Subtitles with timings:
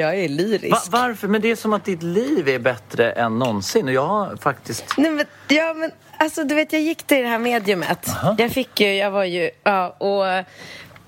[0.00, 0.72] Jag är lyrisk.
[0.72, 1.28] Va, varför?
[1.28, 4.84] Men det är som att ditt liv är bättre än någonsin och jag har faktiskt...
[4.96, 8.10] Nej, men, ja, men alltså du vet, jag gick till det här mediumet.
[8.38, 10.44] Jag fick ju, jag var ju, ja, och...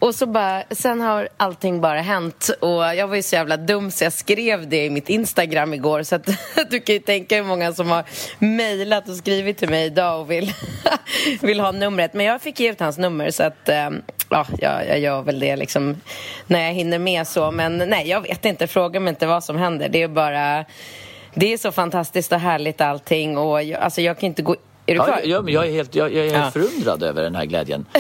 [0.02, 3.90] Och så bara, sen har allting bara hänt och jag var ju så jävla dum
[3.90, 6.26] så jag skrev det i mitt Instagram igår så att
[6.70, 8.04] du kan ju tänka hur många som har
[8.38, 10.52] mejlat och skrivit till mig idag och vill,
[11.40, 12.14] vill ha numret.
[12.14, 13.90] Men jag fick ge ut hans nummer så att eh,
[14.32, 16.00] ja, jag, jag gör väl det liksom
[16.46, 17.50] när jag hinner med så.
[17.50, 19.88] Men nej, jag vet inte, fråga mig inte vad som händer.
[19.88, 20.64] Det är bara,
[21.34, 24.94] det är så fantastiskt och härligt allting och jag, alltså jag kan inte gå är
[24.94, 25.20] du Ja, kvar?
[25.24, 26.50] jag, jag är helt, jag, jag är helt Ja.
[26.50, 27.86] förundrad över den här glädjen.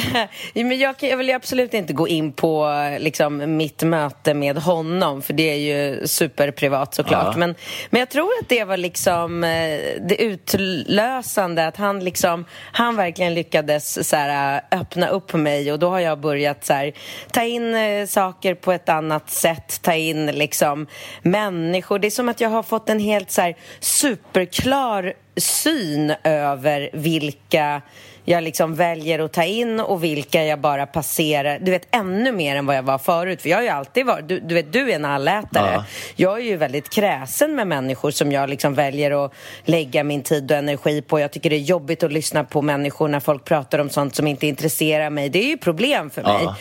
[0.54, 4.56] Ja, men jag, jag vill ju absolut inte gå in på liksom, mitt möte med
[4.58, 7.26] honom för det är ju superprivat såklart.
[7.32, 7.38] Ja.
[7.38, 7.54] Men,
[7.90, 9.50] men jag tror att det var liksom eh,
[10.08, 15.78] det utlösande att han liksom han verkligen lyckades så här, äh, öppna upp mig och
[15.78, 16.92] då har jag börjat så här,
[17.32, 20.86] ta in eh, saker på ett annat sätt, ta in liksom
[21.22, 21.98] människor.
[21.98, 27.82] Det är som att jag har fått en helt så här, superklar syn över vilka
[28.24, 31.58] jag liksom väljer att ta in och vilka jag bara passerar.
[31.58, 33.42] Du vet, ännu mer än vad jag var förut.
[33.42, 34.28] För jag har ju alltid varit...
[34.28, 35.72] Du, du vet, du är en allätare.
[35.74, 35.84] Ja.
[36.16, 39.32] Jag är ju väldigt kräsen med människor som jag liksom väljer att
[39.64, 41.20] lägga min tid och energi på.
[41.20, 44.26] Jag tycker det är jobbigt att lyssna på människor när folk pratar om sånt som
[44.26, 45.28] inte intresserar mig.
[45.28, 46.40] Det är ju problem för mig.
[46.44, 46.56] Ja.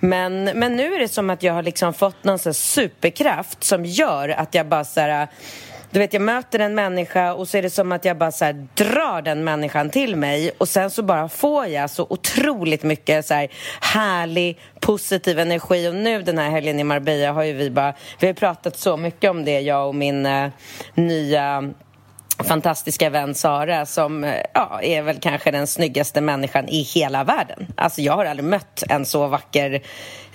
[0.00, 4.28] Men, men nu är det som att jag har liksom fått någon superkraft som gör
[4.28, 5.28] att jag bara så här,
[5.92, 8.44] du vet, jag möter en människa och så är det som att jag bara så
[8.44, 13.26] här, drar den människan till mig och sen så bara får jag så otroligt mycket
[13.26, 13.48] så här,
[13.80, 15.88] härlig, positiv energi.
[15.88, 17.94] Och nu den här helgen i Marbella har ju vi bara...
[18.20, 20.50] Vi har pratat så mycket om det, jag och min eh,
[20.94, 21.72] nya
[22.38, 27.66] fantastiska vän Sara som eh, ja, är väl kanske den snyggaste människan i hela världen.
[27.76, 29.82] Alltså jag har aldrig mött en så vacker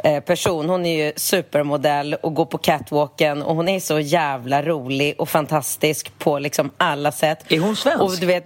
[0.04, 0.70] eh, person.
[0.70, 5.30] Hon är ju supermodell och går på catwalken och hon är så jävla rolig och
[5.30, 7.52] fantastisk på liksom alla sätt.
[7.52, 8.02] Är hon svensk?
[8.02, 8.46] Och du vet,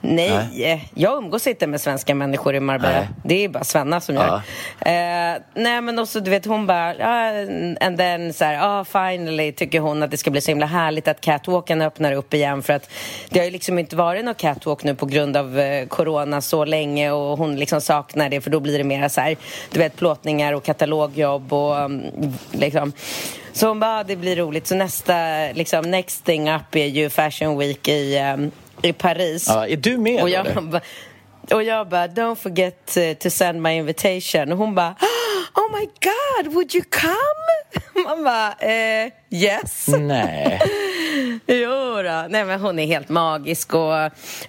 [0.00, 2.98] Nej, eh, jag umgås inte med svenska människor i Marbella.
[2.98, 3.08] Nej.
[3.24, 4.34] Det är bara Svenna som gör.
[4.80, 6.94] Eh, nej, men också du vet, hon bara...
[7.00, 7.30] ah,
[7.80, 11.08] and then så här, ah, finally tycker hon att det ska bli så himla härligt
[11.08, 12.90] att catwalken öppnar upp igen för att
[13.28, 16.64] det har ju liksom inte varit någon catwalk nu på grund av eh, corona så
[16.64, 19.36] länge och hon liksom saknar det för då blir det mera så här,
[19.70, 22.02] du vet, plåtningar och katalogjobb och um,
[22.52, 22.92] liksom
[23.52, 24.66] så hon bara, ah, det blir roligt.
[24.66, 25.14] Så nästa,
[25.52, 28.50] liksom, next thing up är ju Fashion Week i, um,
[28.82, 29.44] i Paris.
[29.48, 30.60] Ja, är du med Och jag, eller?
[30.60, 30.80] bara,
[31.54, 34.52] och jag bara, don't forget to, to send my invitation.
[34.52, 34.94] Och hon bara,
[35.54, 37.14] oh my god, would you come?
[38.04, 39.88] Man bara, eh, yes.
[39.88, 40.60] Nej.
[41.46, 42.26] Jo då.
[42.28, 43.92] Nej men hon är helt magisk och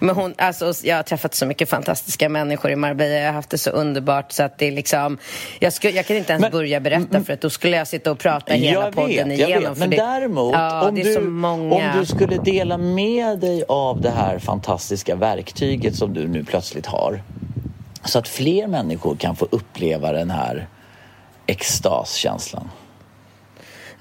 [0.00, 3.14] men hon, alltså, jag har träffat så mycket fantastiska människor i Marbella.
[3.14, 5.18] Jag har haft det så underbart så att det är liksom
[5.58, 8.10] jag, skulle, jag kan inte ens Men- börja berätta för att då skulle jag sitta
[8.10, 9.68] och prata hela podden vet, jag igenom.
[9.74, 9.78] vet.
[9.78, 14.38] Men det, däremot, ja, om, du, om du skulle dela med dig av det här
[14.38, 17.22] fantastiska verktyget som du nu plötsligt har
[18.04, 20.66] så att fler människor kan få uppleva den här
[21.46, 22.70] extaskänslan.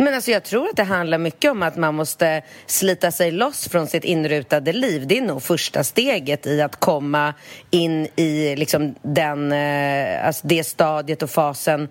[0.02, 3.70] Men alltså jag tror att det handlar mycket om att man måste slita sig loss
[3.70, 5.08] från sitt inrutade liv.
[5.08, 7.34] Det är nog första steget i att komma
[7.70, 11.90] in i liksom den, eh, alltså det stadiet och fasen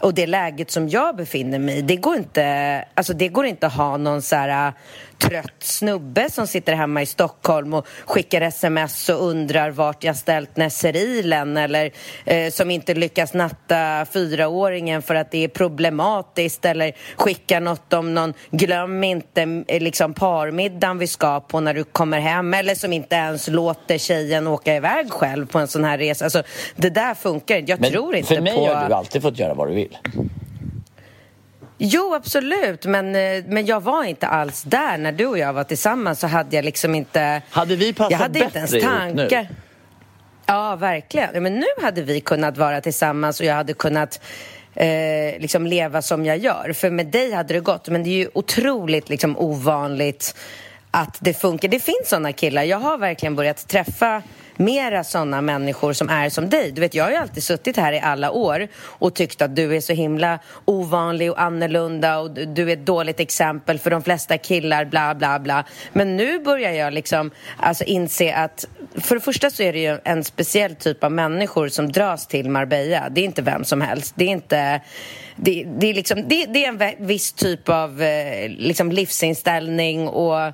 [0.00, 3.66] och det läget som jag befinner mig i, det går inte, alltså det går inte
[3.66, 4.72] att ha någon så här
[5.22, 10.56] trött snubbe som sitter hemma i Stockholm och skickar sms och undrar vart jag ställt
[10.56, 11.90] Nesserilen eller
[12.24, 18.14] eh, som inte lyckas natta fyraåringen för att det är problematiskt eller skickar något om
[18.14, 22.92] någon glöm inte eh, liksom parmiddagen vi ska på när du kommer hem eller som
[22.92, 26.24] inte ens låter tjejen åka iväg själv på en sån här resa.
[26.24, 26.42] Alltså,
[26.76, 27.72] det där funkar inte.
[27.72, 28.66] Jag Men tror inte för mig på...
[28.66, 29.98] har du alltid fått göra vad du vill.
[31.84, 34.98] Jo, absolut, men, eh, men jag var inte alls där.
[34.98, 37.42] När du och jag var tillsammans så hade jag liksom inte...
[37.50, 39.42] Hade vi passat jag hade inte bättre ens ihop tankar.
[39.42, 39.48] nu?
[40.46, 41.42] Ja, verkligen.
[41.42, 44.20] Men nu hade vi kunnat vara tillsammans och jag hade kunnat
[44.74, 46.72] eh, liksom leva som jag gör.
[46.72, 50.36] För med dig hade det gått, men det är ju otroligt liksom, ovanligt
[50.90, 51.68] att det funkar.
[51.68, 52.62] Det finns såna killar.
[52.62, 54.22] Jag har verkligen börjat träffa
[54.56, 56.72] mera såna människor som är som dig.
[56.72, 59.76] Du vet, jag har ju alltid suttit här i alla år och tyckt att du
[59.76, 64.38] är så himla ovanlig och annorlunda och du är ett dåligt exempel för de flesta
[64.38, 65.64] killar, bla, bla, bla.
[65.92, 69.98] Men nu börjar jag liksom alltså inse att för det första så är det ju
[70.04, 73.08] en speciell typ av människor som dras till Marbella.
[73.10, 74.14] Det är inte vem som helst.
[74.16, 74.80] Det är inte...
[75.36, 80.52] Det, det är, liksom, det, det är en viss typ av eh, liksom livsinställning och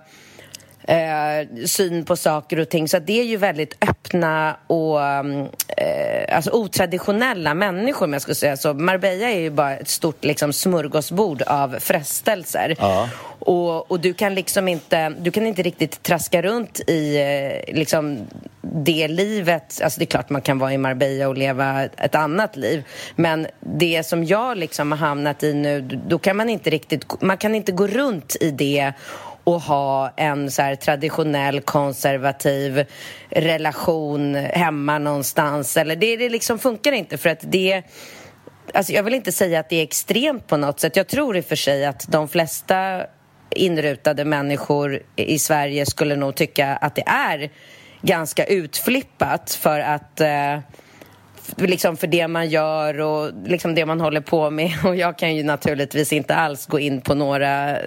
[0.88, 2.88] eh, syn på saker och ting.
[2.88, 5.46] Så det är ju väldigt öppna och mm,
[5.76, 8.74] eh, alltså otraditionella människor, om jag skulle säga så.
[8.74, 12.76] Marbella är ju bara ett stort liksom, smörgåsbord av frestelser.
[12.78, 13.08] Ja.
[13.38, 18.26] Och, och du kan liksom inte, du kan inte riktigt traska runt i eh, liksom
[18.60, 19.80] det livet.
[19.82, 22.84] Alltså det är klart man kan vara i Marbella och leva ett annat liv.
[23.16, 27.36] Men det som jag liksom har hamnat i nu, då kan man inte riktigt, man
[27.36, 28.92] kan inte gå runt i det
[29.48, 32.84] och ha en så här traditionell konservativ
[33.30, 35.76] relation hemma någonstans.
[35.76, 37.82] Eller det, det liksom funkar inte för att det
[38.74, 40.96] Alltså jag vill inte säga att det är extremt på något sätt.
[40.96, 43.02] Jag tror i och för sig att de flesta
[43.50, 47.50] inrutade människor i Sverige skulle nog tycka att det är
[48.02, 50.58] ganska utflippat för att eh,
[51.56, 54.72] liksom för det man gör och liksom det man håller på med.
[54.84, 57.78] Och jag kan ju naturligtvis inte alls gå in på några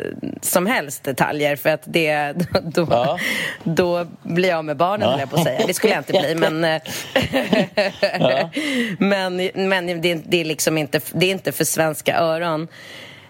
[0.42, 3.19] som helst detaljer för att det, då, Ja.
[3.63, 5.19] då blir jag med barnen, Ja.
[5.19, 5.68] jag på att säga.
[5.68, 6.63] Det skulle jag inte bli, men...
[6.63, 6.81] eh,
[9.00, 12.68] men men det, det, är liksom inte, det är inte för svenska öron.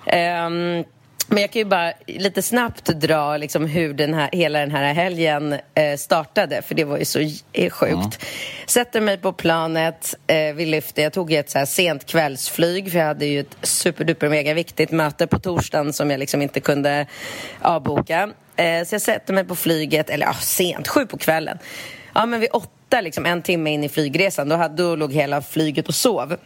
[0.07, 0.84] Ehm,
[1.31, 4.94] men jag kan ju bara lite snabbt dra liksom hur den här, hela den här
[4.94, 7.19] helgen eh, startade, för det var ju så
[7.54, 8.25] eh, sjukt.
[8.66, 11.04] Sätter mig på planet, eh, vi lyfter.
[11.04, 14.92] Jag tog ett så här sent kvällsflyg, för jag hade ju ett superduper mega viktigt
[14.92, 17.06] möte på torsdagen som jag liksom inte kunde
[17.62, 18.30] avboka.
[18.56, 21.57] Eh, så jag sätter mig på flyget, eller ja, sent, sju på kvällen.
[22.13, 25.42] Ja, men vid åtta, liksom, en timme in i flygresan, då, hade, då låg hela
[25.42, 26.38] flyget och sov.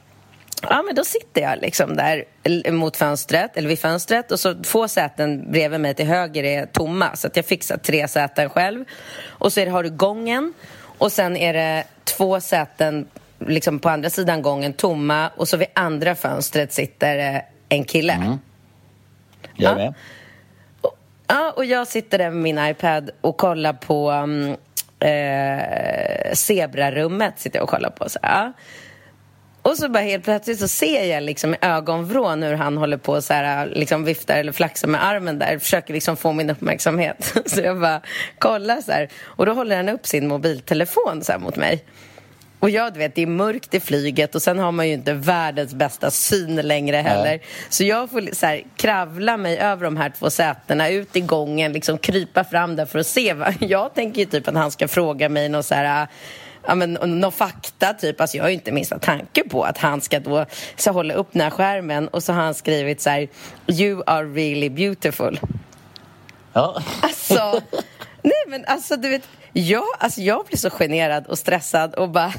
[0.61, 2.23] Ja, men då sitter jag liksom där
[2.71, 7.15] mot fönstret, eller vid fönstret och så två säten bredvid mig till höger är tomma
[7.15, 8.85] så att jag fixar tre säten själv.
[9.25, 10.53] Och så det, har du gången
[10.97, 13.07] och sen är det två säten
[13.39, 18.13] liksom på andra sidan gången tomma och så vid andra fönstret sitter en kille.
[18.13, 18.37] Jag
[19.55, 19.71] Ja.
[19.71, 19.93] är med.
[21.27, 24.55] Ja, och jag sitter där med min iPad och kollar på um,
[24.99, 27.39] eh, Zebrarummet.
[27.39, 28.09] Sitter jag och kollar på.
[28.09, 28.53] Så, ja.
[29.65, 33.21] Och så bara helt plötsligt så ser jag liksom i ögonvrån hur han håller på
[33.21, 35.59] så här, liksom viftar eller flaxar med armen där.
[35.59, 37.33] Försöker liksom få min uppmärksamhet.
[37.45, 38.01] Så jag bara
[38.39, 39.09] kollar så här.
[39.23, 41.83] Och då håller han upp sin mobiltelefon så här mot mig.
[42.59, 45.13] Och jag du vet, det är mörkt i flyget och sen har man ju inte
[45.13, 47.39] världens bästa syn längre heller.
[47.69, 51.73] Så jag får så här, kravla mig över de här två sätena, ut i gången,
[51.73, 53.33] liksom krypa fram där för att se.
[53.33, 53.55] Vad.
[53.59, 56.07] Jag tänker ju typ att han ska fråga mig någon så här
[56.67, 58.21] ja, men, någon fakta, typ.
[58.21, 60.45] Alltså, jag har ju inte minsta tanke på att han ska då
[60.75, 63.27] så hålla upp den här skärmen och så har han skrivit så här
[63.67, 65.39] You are really beautiful.
[66.53, 66.81] Ja.
[67.01, 67.61] Alltså,
[68.21, 72.27] nej men alltså du vet, jag, alltså, jag blir så generad och stressad och bara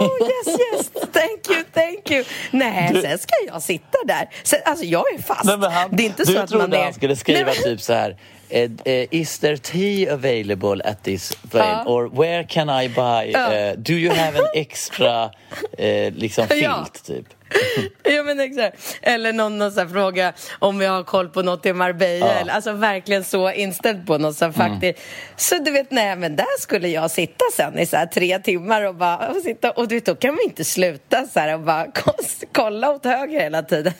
[0.00, 2.24] Oh yes yes, thank you, thank you.
[2.50, 4.28] Nej, sen ska jag sitta där.
[4.42, 5.44] Sen, alltså jag är fast.
[5.44, 6.84] Nej, men han, det är inte du så att trodde man är...
[6.84, 8.16] han skulle skriva Nej, men- typ så här
[8.50, 11.82] eh, Is there tea available at this plane?
[11.84, 11.84] Ja.
[11.86, 13.30] Or where can I buy?
[13.32, 13.52] Ja.
[13.52, 15.30] eh, do you have an extra
[16.12, 16.86] liksom filt Ja.
[17.06, 17.26] typ?
[18.02, 18.98] Ja men exakt.
[19.02, 22.26] Eller någon, någon så fråga om vi har koll på något i Marbella.
[22.46, 22.52] Ja.
[22.52, 24.98] Alltså verkligen så inställd på något så faktiskt.
[25.36, 28.82] Så du vet, nej men där skulle jag sitta sen i så här tre timmar
[28.82, 31.60] och bara och sitta och du vet, då kan man inte sluta så här och
[31.60, 31.86] bara
[32.52, 33.92] kolla åt höger hela tiden.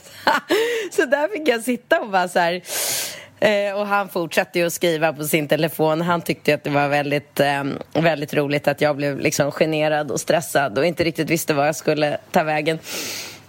[0.92, 2.60] så där fick jag sitta och bara så här
[3.40, 6.00] Eh, och han fortsatte ju att skriva på sin telefon.
[6.00, 10.20] Han tyckte att det var väldigt, eh, väldigt roligt att jag blev liksom generad och
[10.20, 12.78] stressad och inte riktigt visste var jag skulle ta vägen.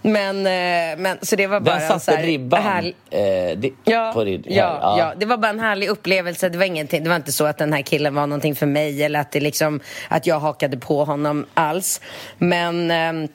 [0.04, 4.10] Men, eh, men så det var bara Den satte här ribban härlig- eh, di- Ja,
[4.14, 4.44] på din...
[4.46, 5.12] ja, ja.
[5.16, 6.48] det var bara en härlig upplevelse.
[6.48, 9.02] Det var, ingenting, det var inte så att den här killen var någonting för mig
[9.02, 12.00] eller att, det liksom, att jag hakade på honom alls.
[12.38, 13.28] Men, ehm,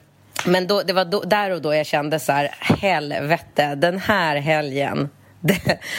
[0.46, 4.36] men då, det var då, där och då jag kände så här, helvete, den här
[4.36, 5.08] helgen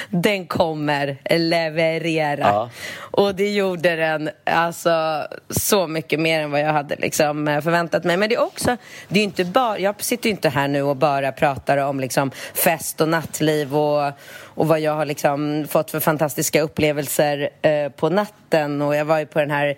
[0.10, 2.40] den, kommer leverera.
[2.40, 2.70] Ja.
[2.98, 8.18] Och det gjorde den alltså, så mycket mer än vad jag hade liksom, förväntat mig.
[8.18, 8.78] Men det är också,
[9.08, 12.32] det är inte bara, jag sitter ju inte här nu och bara pratar om liksom,
[12.54, 14.12] fest och nattliv och,
[14.44, 18.49] och vad jag har liksom, fått för fantastiska upplevelser eh, på natten.
[18.54, 19.76] Och jag var ju på den här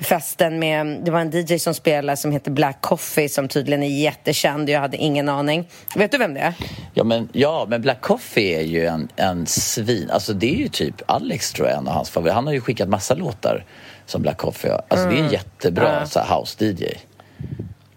[0.00, 4.00] festen med, det var en DJ som spelade som heter Black Coffee som tydligen är
[4.02, 4.68] jättekänd.
[4.70, 5.68] Jag hade ingen aning.
[5.96, 6.54] Vet du vem det är?
[6.94, 10.10] Ja men, ja, men Black Coffee är ju en, en svin...
[10.10, 12.34] Alltså det är ju typ Alex tror jag, en av hans favoriter.
[12.34, 13.64] Han har ju skickat massa låtar
[14.06, 14.72] som Black Coffee.
[14.88, 16.00] Alltså det är en jättebra Mm.
[16.00, 16.06] Ja.
[16.06, 16.84] så här, house-DJ.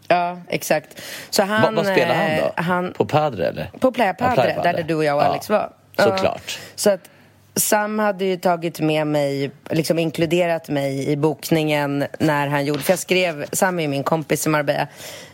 [0.07, 1.01] Ja, exakt.
[1.29, 2.51] Så han, Vad, vad spelar han eh, då?
[2.55, 3.69] Han, På Padre eller?
[3.79, 4.71] På Playa Ja, Padre, Playa Padre.
[4.71, 5.71] där du och jag och Ja, Alex var.
[5.97, 6.59] Såklart.
[6.75, 7.09] Så att
[7.55, 12.91] Sam hade ju tagit med mig, liksom inkluderat mig i bokningen när han gjorde, för
[12.91, 14.87] jag skrev, Sam är ju min kompis i Marbella,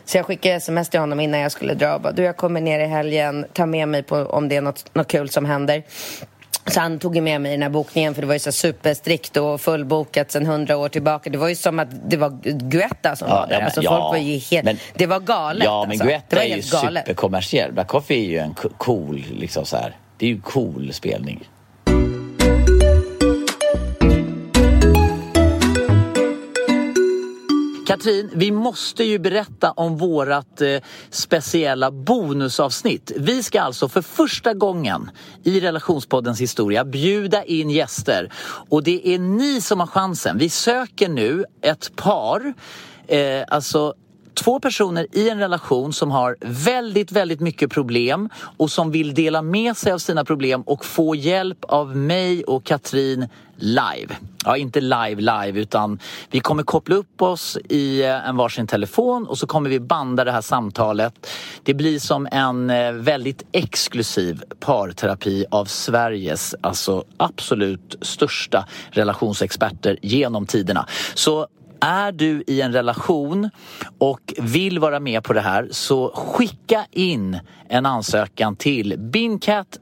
[0.04, 2.60] så jag skickade sms till honom innan jag skulle dra och bara, du jag kommer
[2.60, 5.82] ner i helgen, ta med mig på om det är något, något kul som händer.
[6.66, 9.36] Så han tog med mig i den här bokningen för det var ju så superstrikt
[9.36, 11.30] och fullbokat sedan hundra år tillbaka.
[11.30, 12.30] Det var ju som att det var
[12.70, 13.56] Guetta som var där.
[13.56, 16.06] men- alltså folk var ju helt, men- det var galet Ja, men alltså.
[16.06, 17.06] Guetta är ju galet.
[17.06, 17.72] superkommersiell.
[17.72, 19.96] Black Coffee är ju en co- cool, liksom så här.
[20.16, 21.48] Det är ju cool spelning.
[27.86, 30.78] Katrin, vi måste ju berätta om vårat eh,
[31.10, 33.12] speciella bonusavsnitt.
[33.16, 35.10] Vi ska alltså för första gången
[35.42, 38.32] i relationspoddens historia bjuda in gäster.
[38.68, 40.38] Och det är ni som har chansen.
[40.38, 42.54] Vi söker nu ett par,
[43.06, 43.94] eh, alltså
[44.34, 49.42] två personer i en relation som har väldigt, väldigt mycket problem och som vill dela
[49.42, 54.16] med sig av sina problem och få hjälp av mig och Katrin live.
[54.44, 55.98] Ja, inte live live utan
[56.30, 60.24] vi kommer koppla upp oss i eh, en varsin telefon och så kommer vi banda
[60.24, 61.30] det här samtalet.
[61.62, 70.46] Det blir som en eh, väldigt exklusiv parterapi av Sveriges alltså absolut största relationsexperter genom
[70.46, 70.86] tiderna.
[71.14, 71.46] Så
[71.84, 73.50] är du i en relation
[73.98, 79.78] och vill vara med på det här så skicka in en ansökan till bincat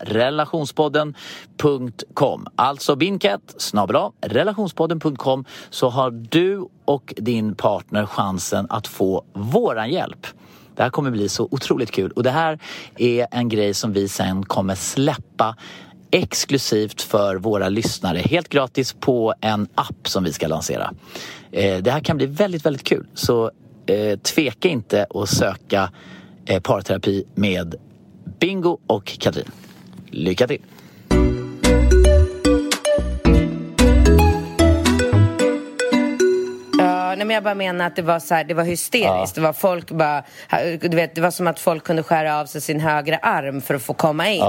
[0.00, 3.72] relationspodden.com Alltså bincat
[4.20, 10.26] relationspodden.com så har du och din partner chansen att få våran hjälp.
[10.76, 12.58] Det här kommer bli så otroligt kul och det här
[12.96, 15.56] är en grej som vi sen kommer släppa
[16.10, 18.18] exklusivt för våra lyssnare.
[18.18, 20.92] Helt gratis på en app som vi ska lansera.
[21.52, 23.06] Eh, Det här kan bli väldigt, väldigt kul.
[23.14, 23.50] Så
[23.86, 25.90] eh, tveka inte att söka
[26.46, 27.74] eh, parterapi med
[28.40, 29.50] Bingo och Katrin.
[30.10, 30.62] Lycka till!
[36.78, 39.34] Ja, nej, men jag bara menar att det var så här, det var hysteriskt.
[39.34, 40.22] Det var folk bara,
[40.80, 43.74] du vet, det var som att folk kunde skära av sig sin högra arm för
[43.74, 44.42] att få komma in.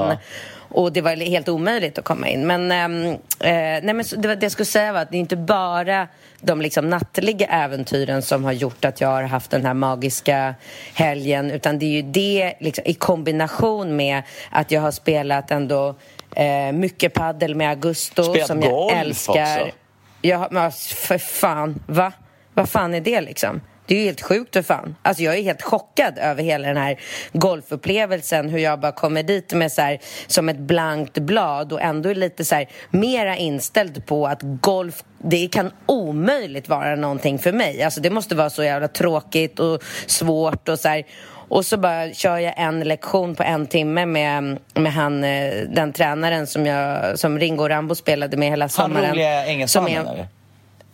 [0.69, 2.47] Och det var helt omöjligt att komma in.
[2.47, 5.35] Men, ehm, eh, nej, men det, det jag skulle säga var att det är inte
[5.37, 6.07] bara
[6.41, 10.55] de liksom nattliga äventyren som har gjort att jag har haft den här magiska
[10.93, 11.51] helgen.
[11.51, 15.95] Utan det är ju det liksom, i kombination med att jag har spelat ändå
[16.35, 19.61] eh, mycket paddel med Augusto Spelat som jag golf älskar.
[19.61, 19.75] också.
[20.21, 22.11] Ja, men för fan, va?
[22.53, 23.61] Vad fan är det liksom?
[23.87, 24.95] Det är ju helt sjukt för fan.
[25.01, 26.99] Alltså jag är helt chockad över hela den här
[27.33, 28.49] golfupplevelsen.
[28.49, 32.15] Hur jag bara kommer dit med så här, som ett blankt blad och ändå är
[32.15, 37.83] lite så här, mera inställd på att golf, det kan omöjligt vara någonting för mig.
[37.83, 41.03] Alltså det måste vara så jävla tråkigt och svårt och så här.
[41.49, 45.93] Och så bara kör jag en lektion på en timme med, med han, eh, den
[45.93, 49.11] tränaren som, jag, som Ringo Rambo spelade med hela Han sommaren.
[49.11, 50.27] roliga Som engelsmannen?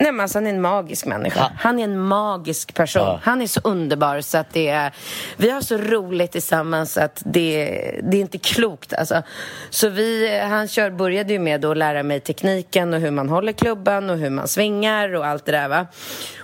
[0.03, 1.39] Nej men alltså han är en magisk människa.
[1.41, 3.01] Han- Han är en magisk person.
[3.01, 3.19] Ja.
[3.23, 4.91] Han är så underbar så att det är...
[5.37, 7.65] Vi har så roligt tillsammans att det,
[8.03, 9.21] det är inte klokt alltså.
[9.69, 13.51] Så vi, han kör, började ju med att lära mig tekniken och hur man håller
[13.51, 15.87] klubban och hur man svingar och allt det där va.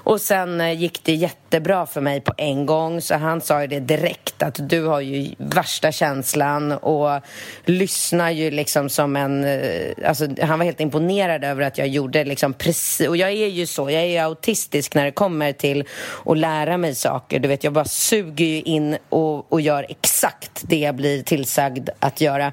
[0.09, 3.67] Och sen eh, gick det jättebra för mig på en gång så han sa ju
[3.67, 7.21] det direkt att du har ju värsta känslan och
[7.65, 9.43] lyssnar ju liksom som en...
[9.43, 13.07] Eh, alltså han var helt imponerad över att jag gjorde liksom precis...
[13.07, 15.83] Och jag är ju så, jag är ju autistisk när det kommer till
[16.25, 17.39] att lära mig saker.
[17.39, 21.89] Du vet, jag bara suger ju in och, och gör exakt det jag blir tillsagd
[21.99, 22.51] att göra.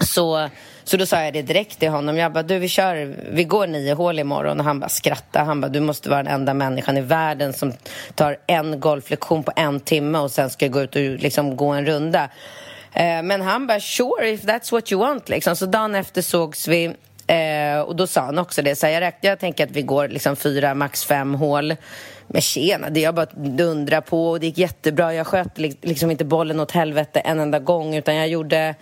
[0.00, 0.48] Så,
[0.84, 2.16] så då sa jag det direkt till honom.
[2.16, 4.58] Jag bara, du vi kör, vi går nio hål imorgon.
[4.58, 5.44] Och han bara skrattade.
[5.44, 7.72] Han bara, du måste vara den enda människan i världen som
[8.14, 11.86] tar en golflektion på en timme och sen ska gå ut och liksom gå en
[11.86, 12.28] runda.
[12.92, 15.56] Eh, men han bara, sure if that's what you want liksom.
[15.56, 16.94] Så dagen efter sågs vi
[17.26, 19.82] Eh, och då sa han också det, så här, jag, räknar, jag tänker att vi
[19.82, 21.74] går liksom fyra, max fem hål.
[22.26, 25.14] Men tjena, det jag bara dundra på och det gick jättebra.
[25.14, 28.74] Jag sköt liksom inte bollen åt helvete en enda gång utan jag gjorde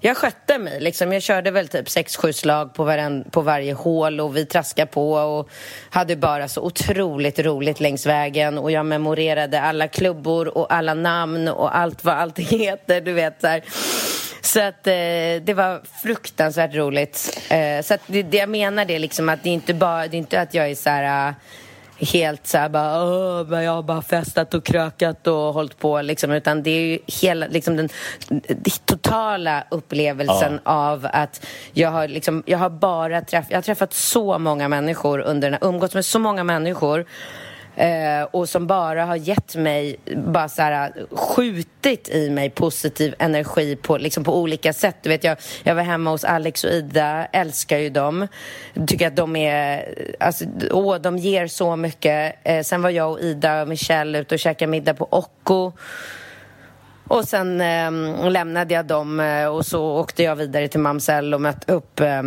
[0.00, 0.80] jag skötte mig.
[0.80, 1.12] Liksom.
[1.12, 4.86] Jag körde väl typ sex, sju slag på, varen, på varje hål och vi traskade
[4.86, 5.48] på och
[5.90, 11.48] hade bara så otroligt roligt längs vägen och jag memorerade alla klubbor och alla namn
[11.48, 13.62] och allt vad allt heter, du vet så här.
[14.42, 14.92] Så att eh,
[15.42, 17.40] det var fruktansvärt roligt.
[17.50, 20.16] Eh, så att det, det, jag menar det liksom att det är inte bara, det
[20.16, 21.34] är inte att jag är så här eh,
[21.98, 26.62] helt så här bara, jag har bara festat och krökat och hållit på liksom, utan
[26.62, 27.88] det är ju hela, liksom den,
[28.28, 30.72] den totala upplevelsen ja.
[30.72, 35.20] av att jag har liksom, jag har bara träff, jag har träffat så många människor
[35.20, 37.06] under den här, umgåtts med så många människor
[37.76, 43.76] Eh, och som bara har gett mig, bara så här, skjutit i mig positiv energi
[43.76, 44.96] på, liksom på olika sätt.
[45.02, 48.28] Du vet, jag, jag var hemma hos Alex och Ida, älskar ju dem.
[48.86, 49.88] Tycker att de är,
[50.20, 52.36] alltså, åh, de ger så mycket.
[52.44, 55.72] Eh, sen var jag och Ida och Michelle ute och käkade middag på Occo.
[57.08, 61.40] Och sen eh, lämnade jag dem eh, och så åkte jag vidare till Mamsell och
[61.40, 62.22] mötte upp eh,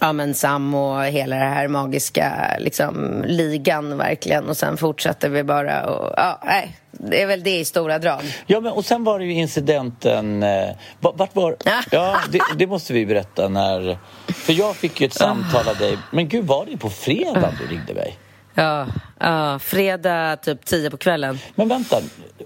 [0.00, 4.48] ja, men Sam och hela det här magiska liksom, ligan verkligen.
[4.48, 6.76] Och sen fortsatte vi bara och ja, nej.
[6.92, 8.20] Det är väl det i stora drag.
[8.46, 10.42] Ja, men och sen var det ju incidenten...
[10.42, 10.68] Eh,
[11.00, 11.56] vart var...
[11.90, 13.98] Ja, det, det, måste vi berätta när...
[14.28, 15.98] För jag fick ju ett samtal av dig.
[16.10, 18.18] Men gud, var det på fredag du ringde mig?
[18.54, 18.86] Ja,
[19.18, 21.38] ja, fredag typ tio på kvällen.
[21.54, 21.96] Men vänta,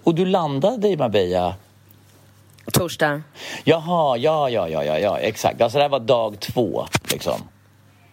[0.05, 1.55] och du landade i Marbella
[2.73, 3.23] Torsdag.
[3.65, 5.61] Jaha, ja, ja, ja, ja, ja, exakt.
[5.61, 7.43] Alltså det här var dag två, liksom.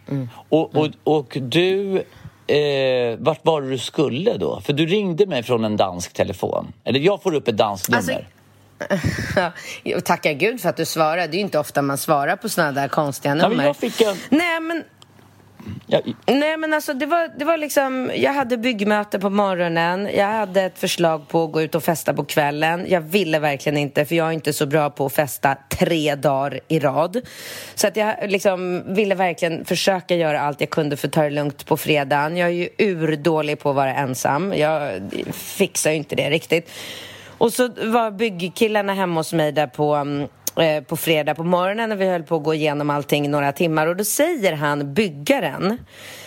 [0.09, 0.29] Mm.
[0.49, 1.97] Och, och, och du,
[2.47, 4.61] eh, vart var det du skulle då?
[4.61, 6.73] För du ringde mig från en dansk telefon.
[6.83, 8.11] Eller jag får upp ett danskt alltså,
[9.91, 10.01] nummer.
[10.01, 11.27] Tacka gud för att du svarade.
[11.27, 13.49] Det är ju inte ofta man svarar på såna där konstiga nummer.
[13.49, 14.15] Ja, men jag fick en...
[14.29, 14.83] Nej, men
[15.87, 16.01] Ja.
[16.25, 20.61] Nej men alltså det var, det var liksom, jag hade byggmöte på morgonen, jag hade
[20.61, 22.85] ett förslag på att gå ut och festa på kvällen.
[22.89, 26.59] Jag ville verkligen inte för jag är inte så bra på att festa tre dagar
[26.67, 27.21] i rad.
[27.75, 31.29] Så att jag liksom ville verkligen försöka göra allt jag kunde för att ta det
[31.29, 32.37] lugnt på fredagen.
[32.37, 35.01] Jag är ju urdålig på att vara ensam, jag
[35.33, 36.69] fixar ju inte det riktigt.
[37.41, 40.27] Och så var byggkillarna hemma hos mig där på mm,
[40.61, 43.87] Eh, på fredag på morgonen när vi höll på att gå igenom allting några timmar
[43.87, 45.77] och då säger han, byggaren,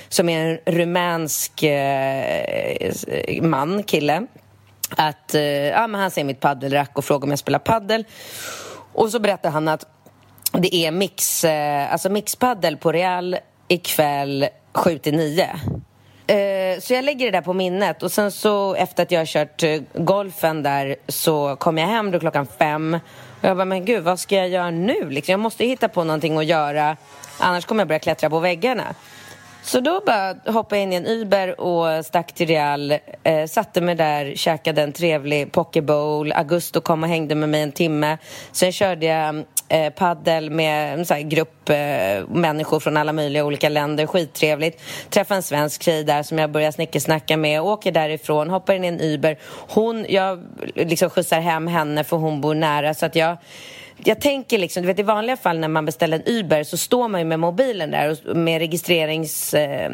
[0.09, 4.27] som är en rumänsk eh, man, kille,
[4.97, 8.05] att eh, ja, men han ser mitt paddelrack och frågar om jag spelar paddel.
[8.93, 9.87] Och så berättar han att
[10.53, 13.37] det är mix, eh, alltså mixpaddel på Real
[13.69, 15.49] ikväll 7 till 9.
[16.27, 19.27] Eh, så jag lägger det där på minnet och sen så efter att jag har
[19.27, 22.99] kört eh, golfen där så kommer jag hem då klockan fem
[23.45, 25.11] och jag bara, men gud, vad ska jag göra nu?
[25.11, 26.97] Liksom, jag måste hitta på någonting att göra,
[27.39, 28.95] annars kommer jag börja klättra på väggarna.
[29.63, 32.93] Så då bara hoppade jag in i en Uber och stack till Real.
[33.23, 36.33] Eh, satte mig där, käkade en trevlig pokebowl.
[36.33, 38.19] Augusto kom och hängde med mig en timme.
[38.53, 41.77] Sen körde jag eh, paddel med en sån grupp eh,
[42.29, 44.07] människor från alla möjliga olika länder.
[44.07, 44.83] Skittrevligt.
[45.11, 47.63] Träffade en svensk tjej där som jag började snickersnacka med.
[47.63, 49.39] Åker därifrån, hoppar in i en Uber.
[49.69, 52.95] Hon, jag liksom skjutsar hem henne för hon bor nära.
[52.95, 53.37] Så att jag
[53.97, 57.09] jag tänker liksom, du vet i vanliga fall när man beställer en Uber så står
[57.09, 59.93] man ju med mobilen där med registrerings, eh,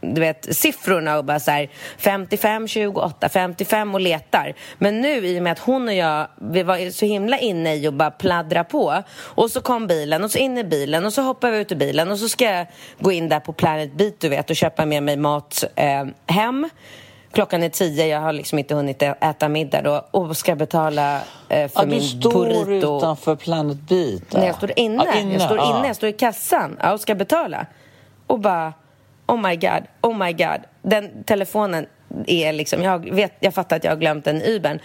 [0.00, 4.54] du vet, siffrorna och bara så här 55, 28, 55 och letar.
[4.78, 7.86] Men nu i och med att hon och jag, vi var så himla inne i
[7.86, 11.22] att bara pladdra på och så kom bilen och så in i bilen och så
[11.22, 12.66] hoppar vi ut ur bilen och så ska jag
[13.00, 16.68] gå in där på Planet Beat du vet och köpa med mig mat eh, hem
[17.34, 21.68] klockan är tio, jag har liksom inte hunnit äta middag då och ska betala eh,
[21.68, 22.64] för ja, min burrito.
[22.64, 24.22] Du står utanför Planet Beat?
[24.30, 25.04] Nej, jag står inne.
[25.06, 25.32] Ja, inne.
[25.32, 27.66] Jag står inne, jag står i kassan ja, och ska betala.
[28.26, 28.72] Och bara,
[29.26, 30.60] oh my god, oh my god.
[30.82, 31.86] Den telefonen
[32.26, 34.78] är liksom, jag, vet, jag fattar att jag har glömt den Ubern.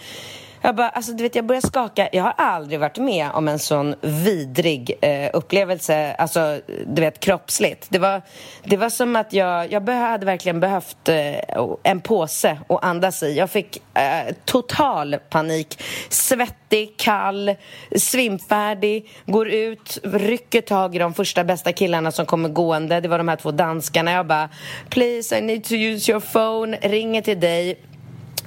[0.62, 2.08] Jag bara, alltså du vet, jag började skaka.
[2.12, 7.86] Jag har aldrig varit med om en sån vidrig eh, upplevelse, alltså du vet kroppsligt.
[7.90, 8.22] Det var,
[8.64, 13.36] det var som att jag, jag hade verkligen behövt eh, en påse att andas i.
[13.36, 15.82] Jag fick eh, total panik.
[16.08, 17.54] Svettig, kall,
[17.96, 23.00] svimfärdig, går ut, rycker tag i de första bästa killarna som kommer gående.
[23.00, 24.12] Det var de här två danskarna.
[24.12, 24.48] Jag bara,
[24.88, 27.78] please I need to use your phone, ringer till dig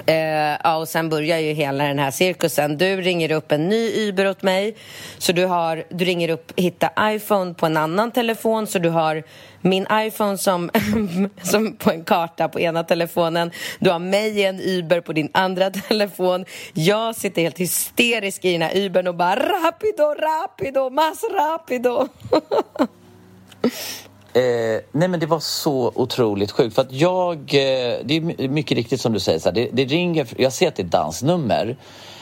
[0.06, 2.78] Eh, ja, och sen börjar ju hela den här cirkusen.
[2.78, 4.76] Du ringer upp en ny Uber åt mig.
[5.18, 8.68] Så du, har, du ringer upp Hitta iPhone på en annan telefon.
[8.68, 9.24] Så du har
[9.62, 10.70] min iPhone som,
[11.42, 13.52] som på en karta på ena telefonen.
[13.80, 16.46] Du har mig i en Uber på din andra telefon.
[16.74, 22.08] Jag sitter helt hysterisk i den här Ubern och bara rapido, rapido, mas rapido.
[24.36, 28.78] Eh, nej men det var så otroligt sjukt för att jag, eh, det är mycket
[28.78, 30.92] riktigt som du säger, så här, det, det, ringer, jag ser att det är ett
[30.92, 31.78] dansnummer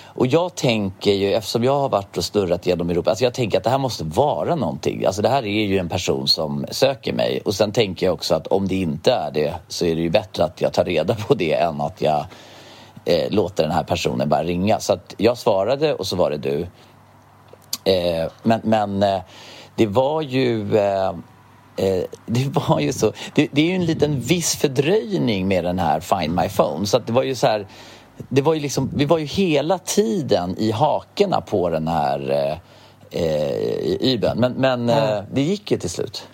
[0.06, 3.58] och jag tänker ju, eftersom jag har varit och snurrat genom Europa, alltså jag tänker
[3.58, 5.06] att det här måste vara någonting.
[5.06, 8.36] Alltså det här är ju en person som söker mig och sen tänker jag också
[8.36, 11.16] att om det inte är det så är det ju bättre att jag tar reda
[11.16, 12.26] på det än att jag
[13.06, 14.80] eh, låter den här personen bara ringa.
[14.80, 16.68] Så att jag svarade och så var det du.
[17.92, 19.22] Eh, men men eh,
[19.76, 21.14] det var ju Eh,
[22.26, 23.14] det var ju så.
[23.36, 26.86] Det, det, är ju en liten viss fördröjning med den här Find My Phone.
[26.86, 27.68] Så det var ju så här,
[28.30, 33.22] det var ju liksom, vi var ju hela tiden i hakerna på den här eh,
[33.24, 34.40] eh, Yben.
[34.40, 35.18] Men, men ja.
[35.18, 36.28] eh, det gick ju till slut.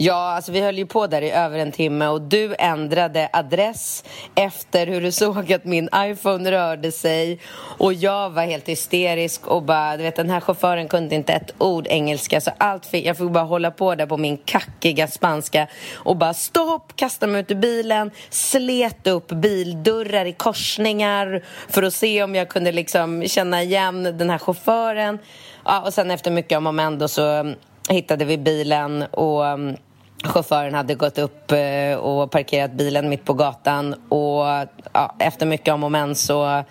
[0.00, 4.04] Ja, alltså vi höll ju på där i över en timme och du ändrade adress
[4.34, 7.40] efter hur du såg att min iPhone rörde sig
[7.78, 11.54] och jag var helt hysterisk och bara, du vet den här chauffören kunde inte ett
[11.58, 15.66] ord engelska så allt fick, jag fick bara hålla på där på min kackiga spanska
[15.94, 21.94] och bara stopp, kasta mig ut ur bilen, slet upp bildörrar i korsningar för att
[21.94, 25.18] se om jag kunde liksom känna igen den här chauffören.
[25.64, 27.54] Ja, och sen efter mycket om och men då så mm,
[27.88, 29.76] hittade vi bilen och mm,
[30.24, 34.44] chauffören hade gått upp uh, och parkerat bilen mitt på gatan och
[34.92, 36.64] ja, efter mycket om och men så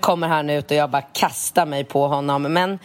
[0.00, 2.42] kommer han ut och jag bara kastar mig på honom.
[2.42, 2.78] Men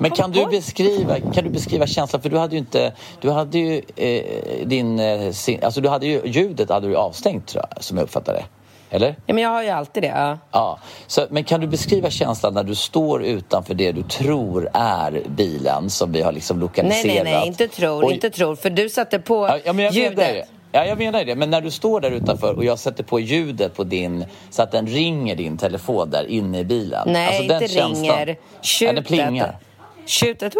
[0.00, 2.22] men kan du, beskriva, kan du beskriva känslan?
[2.22, 2.92] För du hade ju inte...
[3.20, 5.00] Du hade ju eh, din...
[5.00, 8.44] Eh, alltså du hade ju ljudet hade du avstängt, tror jag, som jag uppfattade det.
[8.94, 9.16] Eller?
[9.26, 10.06] Ja, men jag har ju alltid det.
[10.06, 10.38] Ja.
[10.50, 10.78] ja.
[11.06, 15.90] Så, men kan du beskriva känslan när du står utanför det du tror är bilen
[15.90, 17.04] som vi har liksom lokaliserat?
[17.06, 18.12] Nej, nej, nej, inte tror, och...
[18.12, 18.56] inte tror.
[18.56, 20.16] För du satte på ja, men jag ljudet.
[20.16, 20.44] Det.
[20.72, 21.34] Ja, jag menar det.
[21.34, 24.72] Men när du står där utanför och jag sätter på ljudet på din så att
[24.72, 27.08] den ringer din telefon där inne i bilen.
[27.12, 28.36] Nej, alltså, inte känslan, ringer.
[28.60, 28.80] Tjutet.
[28.80, 29.58] Ja, den plingar.
[30.06, 30.54] Tjutet.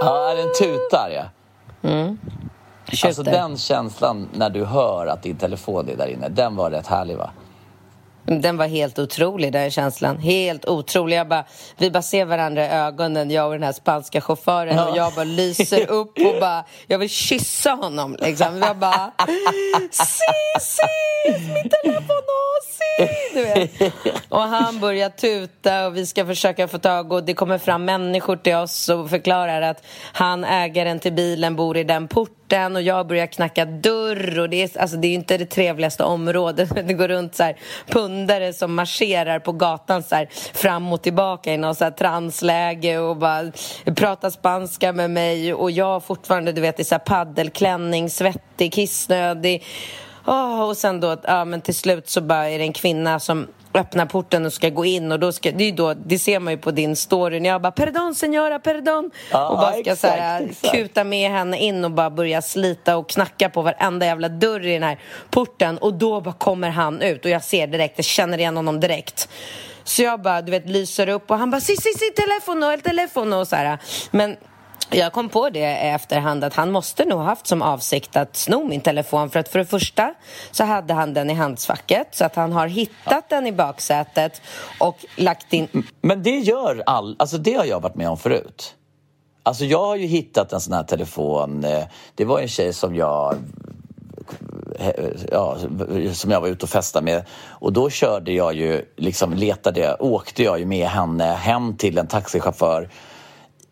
[0.00, 1.24] Ja, den tutar ja.
[1.90, 2.18] Mm.
[3.04, 6.86] Alltså den känslan när du hör att din telefon är där inne, den var rätt
[6.86, 7.30] härlig va?
[8.28, 10.18] Den var helt otrolig, den känslan.
[10.18, 11.16] Helt otrolig.
[11.16, 11.44] Jag bara,
[11.76, 14.76] vi bara ser varandra i ögonen, jag och den här spanska chauffören.
[14.76, 14.90] Ja.
[14.90, 18.16] Och jag bara lyser upp och bara, jag vill kyssa honom.
[18.20, 18.58] Liksom.
[18.58, 19.12] Jag bara,
[19.90, 20.82] si, si,
[21.54, 22.22] min telefon,
[22.64, 23.08] si.
[23.34, 23.94] Du vet.
[24.28, 28.36] Och han börjar tuta och vi ska försöka få tag och det kommer fram människor
[28.36, 33.06] till oss och förklarar att han, ägaren till bilen, bor i den porten och jag
[33.06, 36.68] börjar knacka dörr och det är, alltså, det är inte det trevligaste området.
[36.88, 37.56] Det går runt så här
[37.86, 42.98] pundare som marscherar på gatan så här, fram och tillbaka i något så här transläge
[42.98, 43.52] och bara
[43.96, 49.64] pratar spanska med mig och jag fortfarande, du vet, i så här paddelklänning, svettig, kissnödig.
[50.26, 53.46] Oh, och sen då, ja men till slut så bara är det en kvinna som
[53.80, 56.52] öppnar porten och ska gå in och då ska, det, är då, det ser man
[56.52, 57.40] ju på din story.
[57.40, 60.74] När jag bara perdon senora, perdon ja, och bara ska exakt, så här, exakt.
[60.74, 64.72] kuta med henne in och bara börja slita och knacka på varenda jävla dörr i
[64.72, 64.98] den här
[65.30, 65.78] porten.
[65.78, 69.28] Och då bara kommer han ut och jag ser direkt, jag känner igen honom direkt.
[69.84, 72.80] Så jag bara, du vet, lyser upp och han bara si, si, si, telefono, el
[72.80, 73.36] telefono.
[73.36, 73.78] Och så här.
[74.10, 74.36] Men
[74.90, 78.64] jag kom på det i efterhand att han måste nog haft som avsikt att sno
[78.64, 80.14] min telefon för att för det första
[80.50, 83.22] så hade han den i handskfacket så att han har hittat ja.
[83.28, 84.42] den i baksätet
[84.78, 85.68] och lagt in...
[86.00, 87.16] Men det gör all...
[87.18, 88.74] Alltså det har jag varit med om förut.
[89.42, 91.64] Alltså jag har ju hittat en sån här telefon.
[91.64, 93.36] Eh, det var en tjej som jag
[95.30, 95.56] ja,
[96.12, 97.24] som jag var ute och festade med.
[97.48, 102.06] Och då körde jag ju, liksom letade, åkte jag ju med henne hem till en
[102.06, 102.88] taxichaufför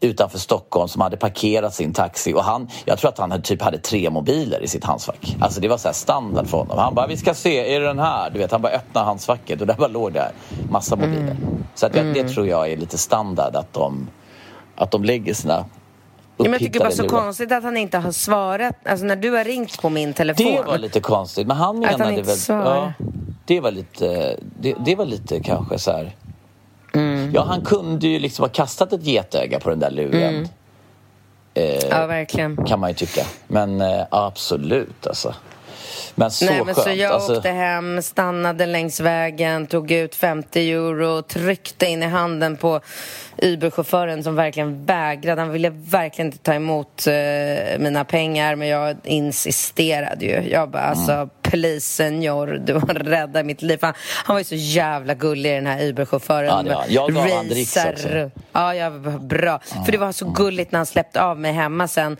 [0.01, 3.79] utanför Stockholm som hade parkerat sin taxi och han, jag tror att han typ hade
[3.79, 5.37] tre mobiler i sitt handskfack.
[5.41, 6.79] Alltså det var så standard för honom.
[6.79, 8.31] Han bara, vi ska se, är det den här?
[8.31, 10.33] Du vet, han bara öppnade handskfacket och där bara låg det
[10.71, 11.21] massa mobiler.
[11.21, 11.37] Mm.
[11.75, 12.33] Så att det, det, mm.
[12.33, 14.09] tror jag är lite standard att de,
[14.77, 15.65] att de lägger sina
[16.39, 17.21] Ja, men jag tycker bara så lurar.
[17.21, 18.77] konstigt att han inte har svarat.
[18.87, 20.47] Alltså när du har ringt på min telefon.
[20.47, 21.47] Det var lite konstigt.
[21.47, 22.37] Men han menade att han inte väl...
[22.37, 22.95] Svarar.
[22.99, 23.07] Ja,
[23.45, 24.37] det var lite...
[24.61, 26.17] Det, det var lite kanske så här...
[27.27, 27.35] Mm.
[27.35, 30.35] Ja, han kunde ju liksom ha kastat ett getöga på den där luren.
[30.35, 30.49] Mm.
[31.55, 32.65] Eh, ja, verkligen.
[32.67, 33.27] Kan man ju tycka.
[33.49, 35.35] Men eh, absolut alltså.
[36.15, 36.87] Men så Nej, men skönt.
[36.87, 37.37] Så jag alltså...
[37.37, 42.81] åkte hem, stannade längs vägen, tog ut 50 euro, tryckte in i handen på
[43.37, 45.41] Uber-chauffören som verkligen vägrade.
[45.41, 50.51] Han ville verkligen inte ta emot uh, mina pengar, men jag insisterade ju.
[50.51, 50.99] Jag bara, mm.
[50.99, 53.79] alltså please senor, du har räddat mitt liv.
[53.83, 56.47] Han, han var ju så jävla gullig den här Uber-chauffören.
[56.47, 56.85] Ja, det var.
[56.89, 58.31] Jag gav han dricks också.
[58.53, 59.61] Ja, ja, bra.
[59.85, 62.17] För det var så gulligt när han släppte av mig hemma sen.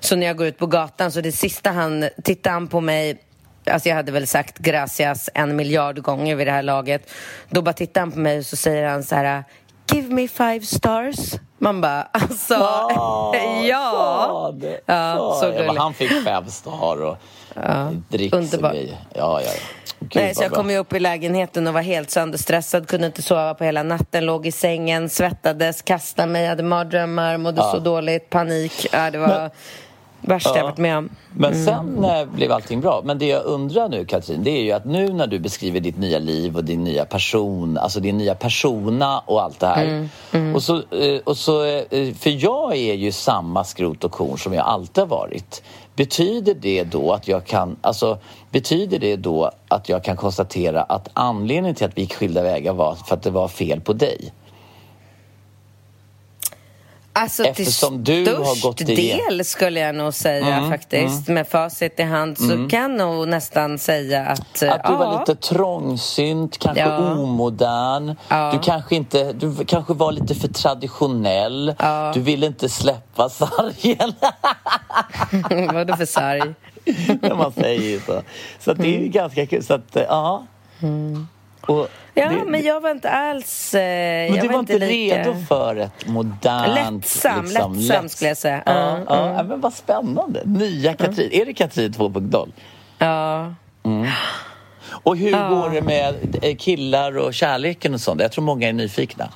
[0.00, 3.18] Så när jag går ut på gatan så det sista han, tittade han på mig
[3.70, 7.10] Alltså jag hade väl sagt gracias en miljard gånger vid det här laget.
[7.50, 9.44] Då bara tittar han på mig och så säger han så här
[9.92, 11.16] Give me five stars.
[11.58, 12.54] Man bara, alltså,
[13.68, 14.26] ja.
[14.28, 15.46] Sa det, Ja, så.
[15.46, 15.78] Ja, men gulligt.
[15.78, 17.16] Han fick fem star och
[18.08, 18.74] dricks underbart.
[18.74, 19.50] Ja, ja, ja.
[20.00, 20.56] Gud, Nej, så jag bra.
[20.58, 24.26] kom ju upp i lägenheten och var helt sönderstressad, kunde inte sova på hela natten,
[24.26, 28.86] låg i sängen, svettades, kastade mig, hade mardrömmar, mådde så dåligt, panik.
[28.92, 29.50] Ja, det var
[30.20, 31.08] värsta jag varit med om.
[31.32, 31.64] Men Mm.
[31.64, 33.00] sen eh, blev allting bra.
[33.04, 35.98] Men det jag undrar nu Katrin, det är ju att nu när du beskriver ditt
[35.98, 40.08] nya liv och din nya person, alltså din nya persona och allt det här.
[40.32, 44.38] Mm, Och så, eh, och så, eh, för jag är ju samma skrot och korn
[44.38, 45.62] som jag alltid har varit.
[45.96, 48.18] Betyder det då att jag kan, alltså
[48.50, 52.72] betyder det då att jag kan konstatera att anledningen till att vi gick skilda vägar
[52.72, 54.32] var för att det var fel på dig?
[57.18, 61.28] Alltså Eftersom till du har gått del skulle jag nog säga Mm, faktiskt.
[61.28, 64.40] Med facit i hand så kan jag nog nästan säga att...
[64.40, 67.12] Att du ja, var lite trångsynt, kanske Ja.
[67.12, 68.14] omodern.
[68.28, 68.50] Ja.
[68.52, 71.74] Du kanske inte, du kanske var lite för traditionell.
[71.78, 72.10] Ja.
[72.14, 74.12] Du ville inte släppa sargen.
[75.74, 76.54] Vadå för sarg?
[77.36, 78.22] man säger ju så.
[78.60, 79.64] Så det är ju ganska kul.
[79.64, 80.46] Så att, eh, ja.
[81.66, 83.74] Och Ja, det, men jag var inte alls...
[83.74, 86.74] Eh, men jag du var inte lika- redo för ett modernt...
[87.02, 88.62] Lättsam, lättsam skulle jag säga.
[88.66, 90.42] Ja, Ja, ja, ja, men vad spännande.
[90.44, 91.28] Nya Katrin.
[91.32, 92.52] Är det Katrin 2.0?
[92.98, 93.54] Ja.
[94.90, 98.20] Och hur går det med eh, killar och kärleken och sånt?
[98.20, 99.28] Jag tror många är nyfikna.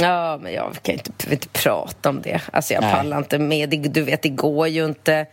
[0.00, 2.40] Ja, men jag kan inte, inte prata om det.
[2.52, 2.94] Alltså jag Nej.
[2.94, 3.70] pallar inte med.
[3.90, 5.26] Du vet, det går ju inte.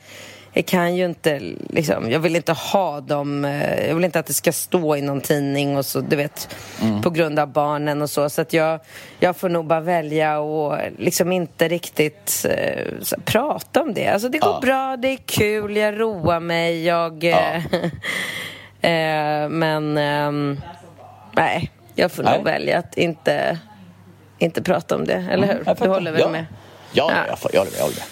[0.55, 1.39] Jag kan ju inte,
[1.69, 5.01] liksom, jag vill inte ha dem, eh, jag vill inte att det ska stå i
[5.01, 7.01] någon tidning och så, du vet, Mm.
[7.01, 8.29] på grund av barnen och så.
[8.29, 8.79] Så att jag,
[9.19, 14.07] jag får nog bara välja och liksom inte riktigt eh, så, prata om det.
[14.07, 14.59] Alltså det går Ja.
[14.61, 17.23] bra, det är kul, jag roar mig, jag...
[17.23, 17.55] eh,
[18.81, 20.61] eh, men, ehm,
[21.31, 22.35] nej, jag får Nej.
[22.37, 23.59] nog välja att inte
[24.37, 25.53] inte prata om det, eller hur?
[25.53, 26.29] Mm, Jag Du håller väl ja.
[26.29, 26.45] med?
[26.91, 27.37] Ja, Ja.
[27.53, 27.79] Jag håller med.
[27.79, 28.05] Jag håller med.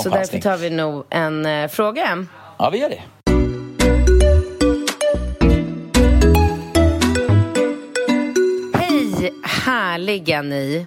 [0.00, 2.26] Så därför tar vi nog en eh, fråga.
[2.58, 3.02] Ja, vi gör det.
[8.74, 10.86] Hej, härliga ni!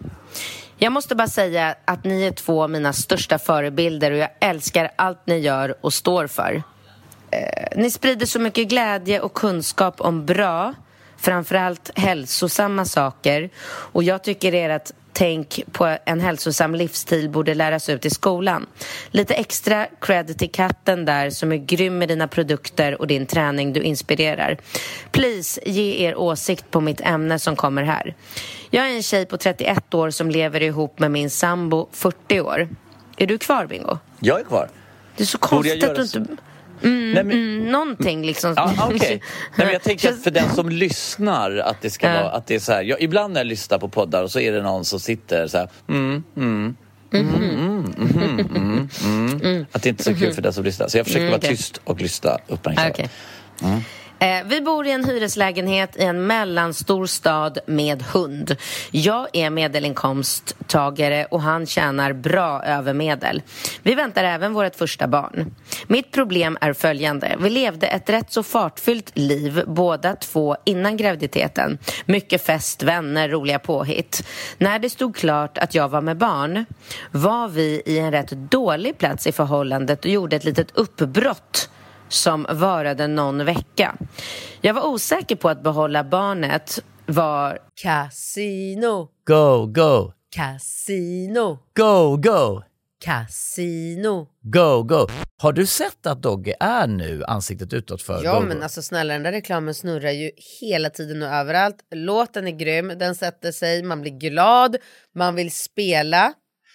[0.78, 4.92] Jag måste bara säga att ni är två av mina största förebilder och jag älskar
[4.96, 6.64] allt ni gör och står för.
[7.32, 10.74] Eh, ni sprider så mycket glädje och kunskap om bra,
[11.18, 18.06] framförallt hälsosamma saker och jag tycker ert tänk på en hälsosam livsstil borde läras ut
[18.06, 18.66] i skolan.
[19.12, 23.74] Lite extra cred till katten där som är grym med dina produkter och din träning
[23.74, 24.58] du inspirerar.
[25.12, 28.16] Please, ge er åsikt på mitt ämne som kommer här.
[28.70, 32.70] Jag är en tjej på 31 år som lever ihop med min sambo 40 år.
[33.18, 33.98] Är du kvar, Bingo?
[34.20, 34.70] Jag är kvar.
[35.18, 36.26] Det är så konstigt att du så?
[36.84, 36.88] Inte...
[36.90, 38.54] Nej, men, Mm, någonting liksom.
[38.58, 39.22] ja, okej.
[39.56, 42.14] Nej, men jag tänker att för den som lyssnar att det ska Ja.
[42.14, 42.84] vara att det är så här.
[42.84, 45.58] Jag, ibland när jag lyssnar på poddar och så är det någon som sitter så
[45.58, 45.70] här.
[45.90, 46.76] Mm, mm,
[47.14, 49.66] mm, mm, mm, mm, mm.
[49.72, 50.88] Att det inte är så kul för den som lyssnar.
[50.88, 51.50] Så jag försöker Mm, vara okej.
[51.58, 52.90] tyst och lyssna uppmärksamt.
[52.94, 53.10] Okej.
[54.20, 58.56] Eh, vi bor i en hyreslägenhet i en mellanstor stad med hund.
[58.92, 63.42] Jag är medelinkomsttagare och han tjänar bra över medel.
[63.84, 65.56] Vi väntar även vårt första barn.
[65.88, 67.36] Mitt problem är följande.
[67.40, 71.78] Vi levde ett rätt så fartfyllt liv båda två innan graviditeten.
[72.06, 74.28] Mycket fest, vänner, roliga påhitt.
[74.58, 76.66] När det stod klart att jag var med barn
[77.12, 81.70] var vi i en rätt dålig plats i förhållandet och gjorde ett litet uppbrott
[82.10, 83.96] som varade någon vecka.
[84.62, 92.62] Jag var osäker på att behålla barnet var Casino, Go, go, casino, go, go,
[93.04, 94.28] casino.
[94.42, 95.08] go, go.
[95.38, 98.64] Har du sett att Dogge är nu ansiktet utåt för Ja Go, men Go?
[98.64, 101.76] alltså snälla den där reklamen snurrar ju hela tiden och överallt.
[101.96, 104.76] Låten är grym, den sätter sig, man blir glad,
[105.16, 106.34] man vill spela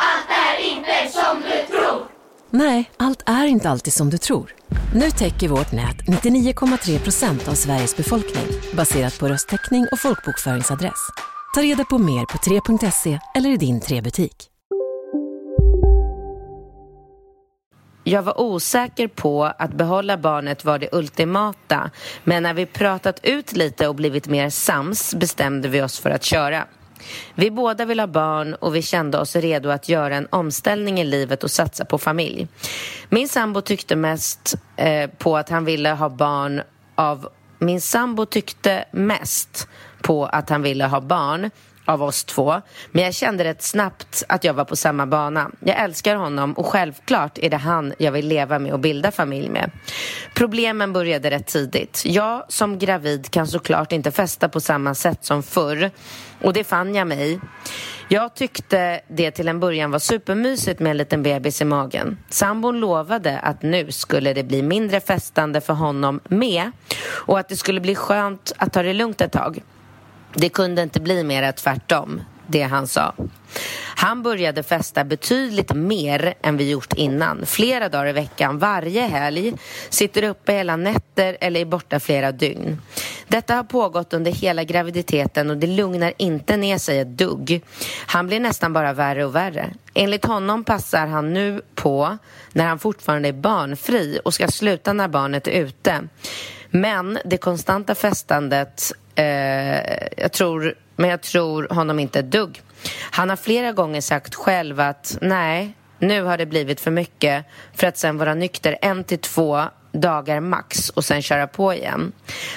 [0.00, 2.02] Allt är inte som du tror.
[2.50, 4.54] Nej, allt är inte alltid som du tror.
[4.94, 11.08] Nu täcker vårt nät 99,3 procent av Sveriges befolkning baserat på röstteckning och folkbokföringsadress.
[11.54, 14.48] Ta reda på mer på 3.se eller i din 3-butik.
[18.04, 21.90] Jag var osäker på att behålla barnet var det ultimata
[22.24, 26.24] men när vi pratat ut lite och blivit mer sams bestämde vi oss för att
[26.24, 26.64] köra.
[27.34, 31.04] Vi båda vill ha barn och vi kände oss redo att göra en omställning i
[31.04, 32.48] livet och satsa på familj.
[33.08, 36.62] Min sambo tyckte mest eh, på att han ville ha barn
[36.94, 37.28] av...
[37.60, 39.68] Min sambo tyckte mest
[40.02, 41.50] på att han ville ha barn
[41.88, 42.60] av oss två.
[42.90, 45.50] Men jag kände rätt snabbt att jag var på samma bana.
[45.60, 49.48] Jag älskar honom och självklart är det han jag vill leva med och bilda familj
[49.48, 49.70] med.
[50.34, 52.02] Problemen började rätt tidigt.
[52.06, 55.90] Jag som gravid kan såklart inte festa på samma sätt som förr.
[56.42, 57.40] Och det fann jag mig
[58.10, 62.18] jag tyckte det till en början var supermysigt med en liten bebis i magen.
[62.30, 66.70] Sambon lovade att nu skulle det bli mindre festande för honom med
[67.08, 69.62] och att det skulle bli skönt att ta det lugnt ett tag.
[70.34, 73.14] Det kunde inte bli mer tvärtom, det han sa.
[73.96, 77.46] Han började festa betydligt mer än vi gjort innan.
[77.46, 79.54] Flera dagar i veckan, varje helg.
[79.88, 82.80] Sitter uppe hela nätter eller är borta flera dygn.
[83.28, 87.62] Detta har pågått under hela graviditeten och det lugnar inte ner sig ett dugg.
[88.06, 89.70] Han blir nästan bara värre och värre.
[89.94, 92.18] Enligt honom passar han nu på
[92.52, 96.08] när han fortfarande är barnfri och ska sluta när barnet är ute.
[96.70, 102.62] Men det konstanta festandet, Eh, jag tror, men jag tror honom inte ett dugg.
[103.10, 107.86] Han har flera gånger sagt själv att nej, nu har det blivit för mycket för
[107.86, 112.12] att sen vara nykter en till två dagar max och sen köra på igen.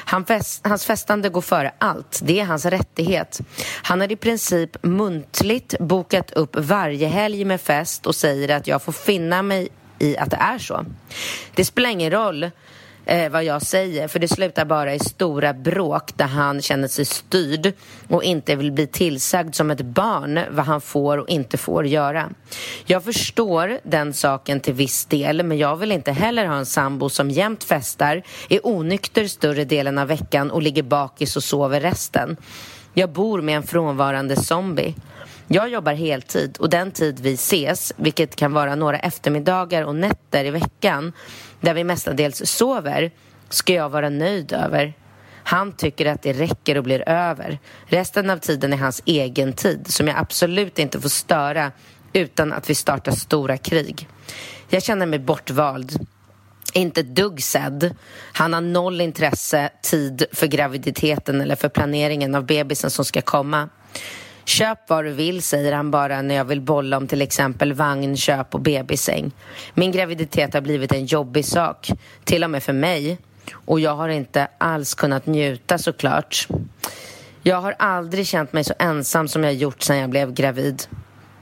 [0.05, 2.19] Han fest, hans festande går före allt.
[2.23, 3.41] Det är hans rättighet.
[3.83, 8.81] Han har i princip muntligt bokat upp varje helg med fest och säger att jag
[8.81, 9.69] får finna mig
[9.99, 10.85] i att det är så.
[11.55, 12.51] Det spelar ingen roll
[13.05, 17.05] eh, vad jag säger för det slutar bara i stora bråk där han känner sig
[17.05, 17.73] styrd
[18.07, 22.29] och inte vill bli tillsagd som ett barn vad han får och inte får göra.
[22.85, 27.09] Jag förstår den saken till viss del men jag vill inte heller ha en sambo
[27.09, 32.37] som jämt festar, är onykter större delen av veckan och ligger bakis och sover resten.
[32.93, 34.95] Jag bor med en frånvarande zombie.
[35.53, 40.45] Jag jobbar heltid och den tid vi ses, vilket kan vara några eftermiddagar och nätter
[40.45, 41.13] i veckan,
[41.61, 43.11] där vi mestadels sover,
[43.49, 44.93] ska jag vara nöjd över.
[45.43, 47.59] Han tycker att det räcker och blir över.
[47.85, 51.71] Resten av tiden är hans egen tid som jag absolut inte får störa
[52.13, 54.07] utan att vi startar stora krig.
[54.69, 56.07] Jag känner mig bortvald.
[56.73, 57.95] Inte dugg sedd.
[58.33, 63.69] Han har noll intresse, tid för graviditeten eller för planeringen av bebisen som ska komma.
[64.45, 68.17] Köp vad du vill, säger han bara när jag vill bolla om till exempel vagn,
[68.17, 69.31] köp och bebissäng.
[69.73, 71.89] Min graviditet har blivit en jobbig sak,
[72.23, 73.17] till och med för mig.
[73.53, 76.47] Och jag har inte alls kunnat njuta såklart.
[77.43, 80.83] Jag har aldrig känt mig så ensam som jag gjort sedan jag blev gravid.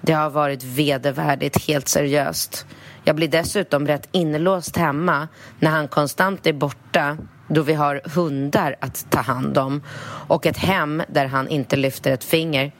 [0.02, 2.66] Det har varit vedervärdigt, helt seriöst.
[3.04, 5.28] Jag blir dessutom rätt inlåst hemma
[5.60, 9.82] när han konstant är borta då vi har hundar att ta hand om
[10.28, 12.72] och ett hem där han inte lyfter ett finger.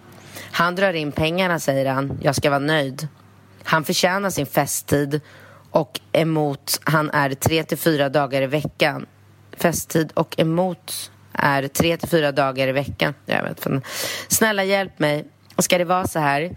[0.52, 2.20] Han drar in pengarna, säger han.
[2.22, 3.08] Jag ska vara nöjd.
[3.64, 5.22] Han förtjänar sin festtid
[5.72, 9.06] och emot han är tre till fyra dagar i veckan.
[9.58, 13.14] Festtid och emot är tre till fyra dagar i veckan.
[13.26, 13.88] Jag vet inte.
[14.28, 15.26] Snälla hjälp mig.
[15.58, 16.56] Ska det vara så här?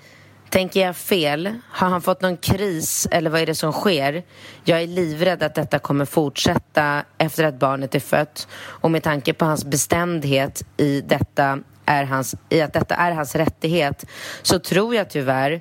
[0.50, 1.54] Tänker jag fel?
[1.68, 4.24] Har han fått någon kris eller vad är det som sker?
[4.64, 9.32] Jag är livrädd att detta kommer fortsätta efter att barnet är fött och med tanke
[9.32, 14.04] på hans bestämdhet i detta är hans, i att detta är hans rättighet
[14.42, 15.60] så tror jag tyvärr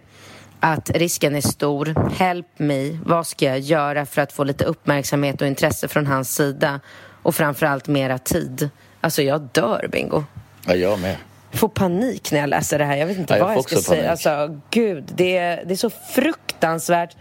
[0.60, 2.10] att risken är stor.
[2.18, 2.98] Help me.
[3.06, 6.80] Vad ska jag göra för att få lite uppmärksamhet och intresse från hans sida?
[7.24, 8.70] Och framförallt mera tid.
[9.02, 10.24] Alltså, jag dör, Bingo.
[10.68, 11.16] Ja, jag med.
[11.52, 12.98] Jag får panik när jag läser det här.
[12.98, 14.02] Jag vet inte Ja, jag vad får jag ska panik.
[14.02, 14.12] säga.
[14.12, 17.16] Alltså, gud, det är, det är så fruktansvärt.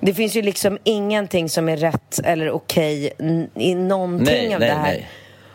[0.00, 3.12] Det finns ju liksom ingenting som är rätt eller okej
[3.54, 4.82] i någonting Nej, av nej, det här.
[4.82, 5.08] nej.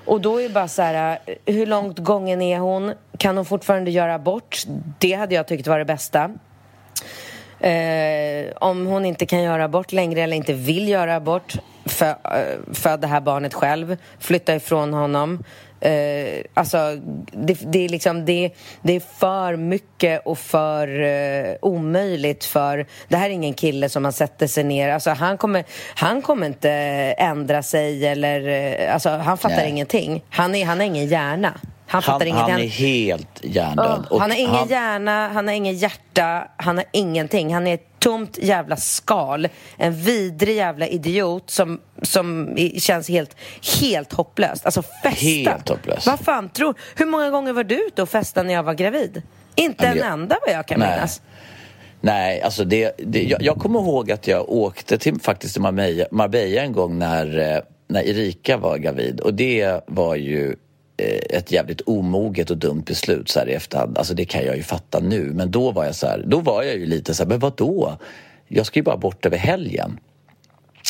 [0.05, 2.93] Och då är det bara så här, eh, hur långt gången är hon?
[3.17, 4.63] Kan hon fortfarande göra abort?
[4.99, 6.31] Det hade jag tyckt var det bästa.
[7.59, 12.73] Eh, om hon inte kan göra abort längre eller inte vill göra abort, för, eh,
[12.73, 15.43] föd det här barnet själv, flytta ifrån honom.
[15.82, 16.77] Eh, alltså,
[17.32, 18.51] det, det, är liksom, det,
[18.82, 22.86] det är för mycket och för eh, omöjligt för...
[23.07, 24.89] Det här är ingen kille som man sätter sig ner...
[24.89, 25.63] Alltså, han, kommer,
[25.95, 26.69] han kommer inte
[27.17, 28.47] ändra sig eller...
[28.47, 29.69] eh, Alltså, han fattar Nej.
[29.69, 30.23] ingenting.
[30.29, 31.53] Han, är, han har ingen hjärna.
[31.91, 32.51] Han fattar Han, ingenting.
[32.51, 34.05] han är helt hjärndöd.
[34.09, 37.53] Ja, han har ingen hjärna, han har ingen hjärta, han har ingenting.
[37.53, 39.47] Han är ett tomt jävla skal.
[39.77, 43.35] En vidrig jävla idiot som, som känns helt,
[43.81, 44.65] helt hopplöst.
[44.65, 45.09] Alltså festa.
[45.25, 46.05] Helt hopplös.
[46.05, 46.75] Vad fan tror...
[46.95, 49.21] Hur många gånger var du ute och festade när jag var gravid?
[49.55, 50.91] Inte Ja, en jag- enda vad jag kan Nej.
[50.95, 51.21] minnas.
[52.01, 56.05] Nej, alltså det, det, jag, jag kommer ihåg att jag åkte till, faktiskt till Marbella,
[56.11, 59.19] Marbella en gång när, eh, när Erika var gravid.
[59.19, 60.55] Och det var ju
[61.01, 63.97] Eh, ett jävligt omoget och dumt beslut så här i efterhand.
[63.97, 65.31] Alltså det kan jag ju fatta nu.
[65.33, 67.97] Men då var jag så här, då var jag ju lite så här, men vadå?
[68.47, 69.99] Jag ska ju bara bort över helgen.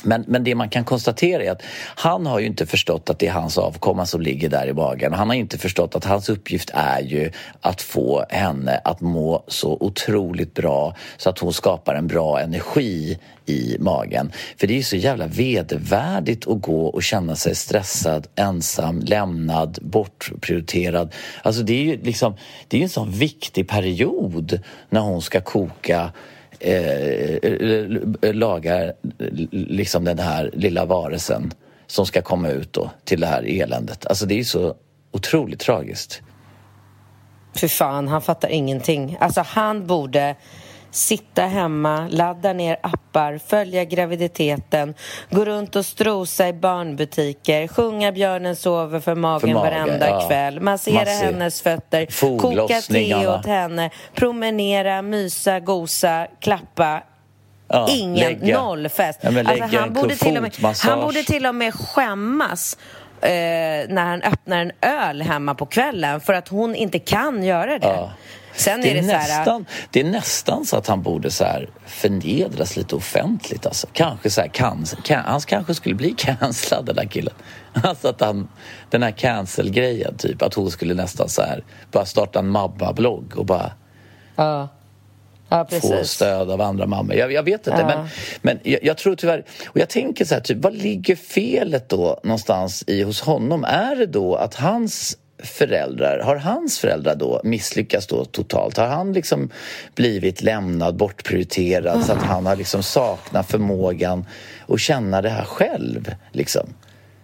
[0.04, 1.62] Men, men det man kan konstatera är att
[1.96, 5.14] han har ju inte förstått att det är hans avkomma som ligger där i magen.
[5.14, 7.32] Han har inte förstått att hans uppgift är ju
[7.62, 13.18] att få henne att må så otroligt bra så att hon skapar en bra energi
[13.46, 14.32] i magen.
[14.58, 19.80] För det är ju så jävla vedervärdigt att gå och känna sig stressad, ensam, lämnad,
[19.82, 21.14] bortprioriterad.
[21.44, 22.36] Alltså det är ju liksom,
[22.68, 26.12] det är ju en sån viktig period när hon ska koka
[26.64, 28.94] Eh, eh, lagar
[29.52, 31.52] liksom den här lilla varelsen
[31.88, 34.06] som ska komma ut då till det här eländet.
[34.06, 34.76] Alltså det är ju så
[35.12, 36.22] otroligt tragiskt.
[37.56, 39.18] Fy fan, han fattar ingenting.
[39.20, 40.36] Alltså han borde
[40.92, 44.94] sitta hemma, ladda ner appar, följa graviditeten,
[45.30, 50.28] gå runt och strosa i barnbutiker, sjunga Björnen sover för magen För mage, varenda ja.
[50.28, 51.26] kväll, massera Massiv.
[51.26, 57.04] hennes fötter, koka te åt henne, promenera, mysa, gosa, klappa.
[57.68, 59.20] Ja, Ingen, lägga- noll fest.
[59.22, 62.78] Ja, alltså, han, borde till och med, han borde till och med skämmas
[63.22, 63.30] eh,
[63.90, 67.88] när han öppnar en öl hemma på kvällen för att hon inte kan göra det.
[67.88, 68.12] Ja.
[68.56, 69.38] Sen Det är är, det här...
[69.38, 73.66] nästan, det är nästan så att han borde så här förnedras lite offentligt.
[73.66, 73.88] Alltså.
[73.94, 77.34] Kanske så här, can, can, han kanske skulle bli cancellad den där killen.
[77.84, 78.48] Alltså att han,
[78.90, 80.42] den här cancel-grejen, typ.
[80.42, 83.72] Att hon skulle nästan så här bara starta en Mabba-blogg och bara
[84.36, 84.70] Ja,
[85.50, 87.16] ja få stöd av andra mammor.
[87.16, 87.88] Jag, jag vet inte, Ja.
[87.88, 88.08] men,
[88.42, 89.46] men jag, jag tror tyvärr...
[89.68, 93.64] Och jag tänker så här, typ, vad ligger felet då någonstans i hos honom?
[93.64, 98.78] Är det då att hans föräldrar, har hans föräldrar då misslyckats då totalt?
[98.78, 99.50] Har han liksom
[99.96, 104.26] blivit lämnad, bortprioriterad så att han har liksom saknat förmågan
[104.68, 106.16] att känna det här själv?
[106.32, 106.74] Liksom?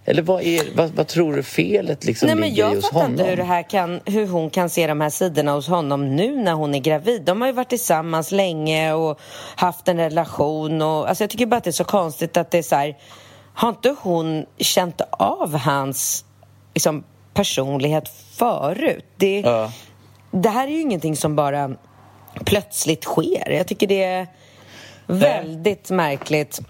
[0.10, 3.00] Eller vad, är, vad, vad tror du felet liksom Nej, men ligger jag hos fattar
[3.00, 3.12] honom?
[3.12, 6.36] inte hur, det här kan, hur hon kan se de här sidorna hos honom nu
[6.36, 7.22] när hon är gravid.
[7.22, 9.20] De har ju varit tillsammans länge och
[9.56, 10.82] haft en relation.
[10.82, 12.98] Och, alltså jag tycker bara att det är så konstigt att det är så här...
[13.54, 16.26] Har inte hon känt av hans
[16.74, 17.04] liksom,
[17.38, 19.06] personlighet förut?
[19.16, 19.72] Det, Ja.
[20.32, 21.72] det här är ju ingenting som bara
[22.46, 23.50] plötsligt sker.
[23.50, 24.28] Jag tycker det är
[25.06, 26.62] väldigt märkligt.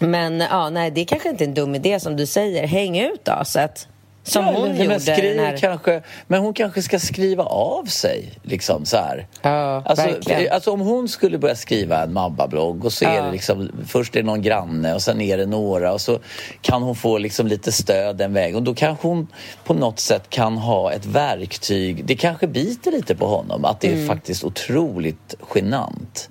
[0.00, 2.66] Men ja, nej, det är kanske inte en dum idé som du säger.
[2.66, 3.88] Häng ut aset.
[4.28, 4.88] Som Ja, hon gjorde.
[4.88, 5.56] men, skriv, här...
[5.56, 8.32] kanske, men hon kanske ska skriva av sig.
[8.42, 9.26] Liksom, så här.
[9.42, 10.52] Ja, alltså, verkligen.
[10.52, 13.22] alltså om hon skulle börja skriva en Mabba-blogg och så är Ja.
[13.22, 16.18] det liksom, först är det någon granne och sen är det några och så
[16.60, 19.26] kan hon få liksom lite stöd den vägen och då kanske hon
[19.64, 22.04] på något sätt kan ha ett verktyg.
[22.04, 24.06] Det kanske biter lite på honom att det är Mm.
[24.08, 26.28] faktiskt otroligt genant.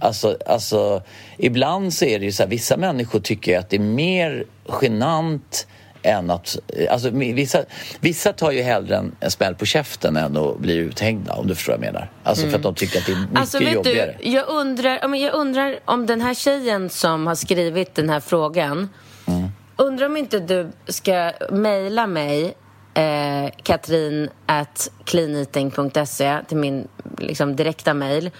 [0.00, 1.02] Alltså, alltså,
[1.38, 4.44] ibland så är det ju så här, vissa människor tycker att det är mer
[4.82, 5.66] genant
[6.02, 6.58] än att...
[6.90, 7.58] Alltså, vissa,
[8.00, 11.54] vissa tar ju hellre en, en smäll på käften än att bli uthängda, om du
[11.54, 12.10] förstår vad jag menar.
[12.22, 14.16] Alltså för att de tycker att det är mycket Alltså vet jobbigare.
[14.22, 18.88] du, jag undrar, jag undrar om den här tjejen som har skrivit den här frågan
[19.26, 19.48] Mm.
[19.76, 22.56] Undrar om inte du ska mejla mig
[22.94, 26.88] eh, katrin at cleaneating.se till min
[27.18, 28.30] liksom, direkta mejl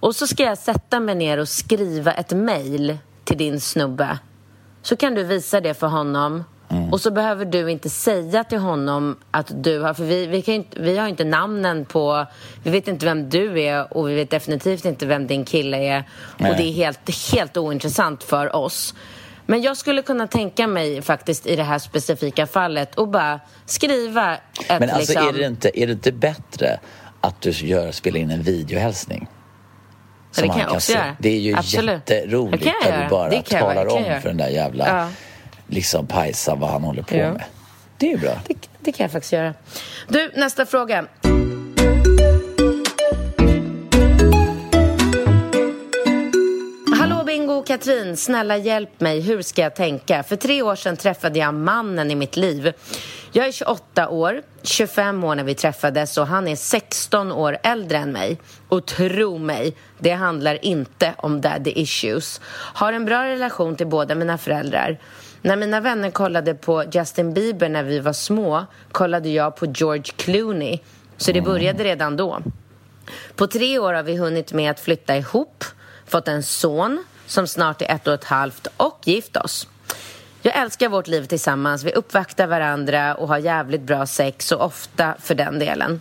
[0.00, 4.18] och så ska jag sätta mig ner och skriva ett mejl till din snubbe
[4.82, 6.44] så kan du visa det för honom
[6.90, 9.94] Och så behöver du inte säga till honom att du har...
[9.94, 12.26] För vi, vi, kan inte, vi har inte namnen på...
[12.62, 16.04] Vi vet inte vem du är och vi vet definitivt inte vem din kille är.
[16.36, 16.50] Nej.
[16.50, 18.94] Och det är helt, helt ointressant för oss.
[19.46, 24.34] Men jag skulle kunna tänka mig faktiskt i det här specifika fallet och bara skriva
[24.34, 25.28] ett Men alltså liksom...
[25.28, 26.80] är, det inte, är det inte bättre
[27.20, 29.28] att du gör, spelar in en videohälsning?
[30.36, 30.92] Ja, det kan jag också se.
[30.92, 31.16] göra.
[31.18, 32.10] Det är ju Absolut.
[32.10, 35.08] jätteroligt kan när du bara kan talar om för den där jävla Ja.
[35.70, 37.32] Liksom pajsan vad han håller på Ja.
[37.32, 37.44] med.
[37.98, 38.40] Det är ju bra.
[38.48, 39.54] Det, det kan jag faktiskt göra.
[40.08, 41.06] Du, nästa fråga.
[46.98, 49.20] Hallå Bingo Katrin, snälla hjälp mig.
[49.20, 50.22] Hur ska jag tänka?
[50.22, 52.72] För tre år sedan träffade jag mannen i mitt liv.
[53.32, 57.98] Jag är 28 år, 25 år när vi träffades och han är 16 år äldre
[57.98, 58.38] än mig.
[58.68, 62.40] Och tro mig, det handlar inte om daddy issues.
[62.54, 64.98] Har en bra relation till båda mina föräldrar.
[65.42, 70.12] När mina vänner kollade på Justin Bieber när vi var små kollade jag på George
[70.16, 70.78] Clooney.
[71.16, 72.40] Så det började redan då.
[73.36, 75.64] På tre år har vi hunnit med att flytta ihop,
[76.06, 79.68] fått en son som snart är ett och ett halvt och gift oss.
[80.42, 81.84] Jag älskar vårt liv tillsammans.
[81.84, 86.00] Vi uppvaktar varandra och har jävligt bra sex och ofta för den delen.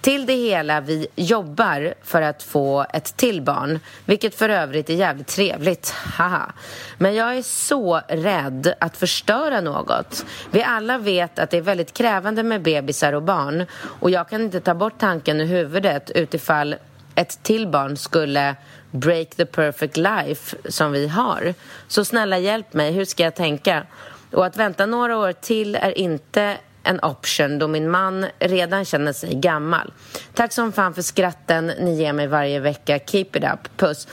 [0.00, 4.94] Till det hela, vi jobbar för att få ett till barn, vilket för övrigt är
[4.94, 5.90] jävligt trevligt.
[5.90, 6.52] Haha.
[6.98, 10.24] Men jag är så rädd att förstöra något.
[10.50, 13.66] Vi alla vet att det är väldigt krävande med bebisar och barn
[14.00, 16.76] och jag kan inte ta bort tanken ur huvudet utifall
[17.14, 18.56] ett till barn skulle
[18.90, 21.54] break the perfect life som vi har.
[21.88, 23.86] Så snälla hjälp mig, hur ska jag tänka?
[24.32, 29.12] Och att vänta några år till är inte en option då min man redan känner
[29.12, 29.92] sig gammal.
[30.34, 32.98] Tack som fan för skratten ni ger mig varje vecka.
[33.06, 33.76] Keep it up.
[33.76, 34.08] Puss.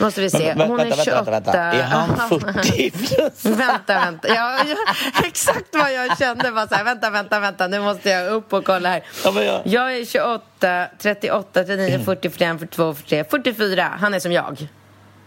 [0.00, 0.52] Måste vi se.
[0.52, 1.30] Hon vänta, är 28.
[1.30, 1.78] vänta, vänta, vänta.
[1.78, 3.44] Är han 40 plus?
[3.44, 4.28] vänta, vänta.
[4.28, 4.76] Ja, ja,
[5.24, 6.50] exakt vad jag kände.
[6.50, 7.66] Var så här, vänta, vänta, vänta.
[7.66, 9.02] Nu måste jag upp och kolla här.
[9.24, 13.88] Ja, jag- Jag är 28, 38, 39, 40, 41, 42, 43, 44.
[14.00, 14.68] Han är som jag.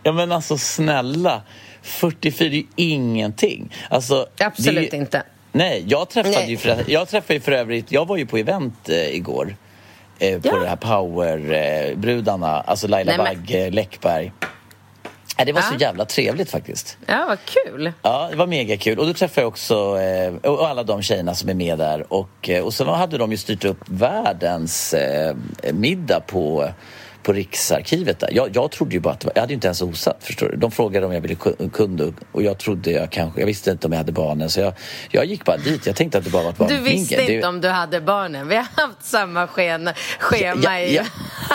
[0.04, 1.42] Ja men alltså snälla,
[1.82, 3.76] 44 är ju ingenting.
[3.90, 5.24] Alltså, Absolut ju- inte.
[5.56, 6.50] Nej, jag träffade, Nej.
[6.50, 9.56] Ju för, jag träffade ju för övrigt, jag var ju på event eh, igår.
[10.20, 10.60] Eh, på Ja.
[10.60, 14.32] det här powerbrudarna, alltså Laila Nej, men- Bagge, Läckberg.
[15.38, 15.80] Eh, det var så Ja.
[15.88, 16.98] jävla trevligt faktiskt.
[17.06, 17.92] Ja, vad kul.
[18.02, 19.00] Ja, det var mega kul.
[19.00, 22.14] Och då träffade jag också eh, och alla de tjejerna som är med där.
[22.14, 25.36] Och, eh, och så hade de ju styrt upp världens eh,
[25.74, 26.70] middag på,
[27.24, 28.20] på Riksarkivet.
[28.20, 28.30] Där.
[28.32, 30.48] Jag, jag trodde ju bara att det var, jag hade ju inte ens osat, förstår
[30.50, 30.56] du.
[30.56, 33.88] De frågade om jag ville ku- kunde och jag trodde jag kanske, jag visste inte
[33.88, 34.74] om jag hade barnen så jag,
[35.12, 35.86] jag gick bara dit.
[35.88, 37.28] Jag tänkte att det bara var ett Du visste mingel.
[37.28, 38.48] Det- inte om du hade barnen.
[38.48, 40.96] Vi har haft samma sken, schema ja, i...
[40.96, 41.04] ja,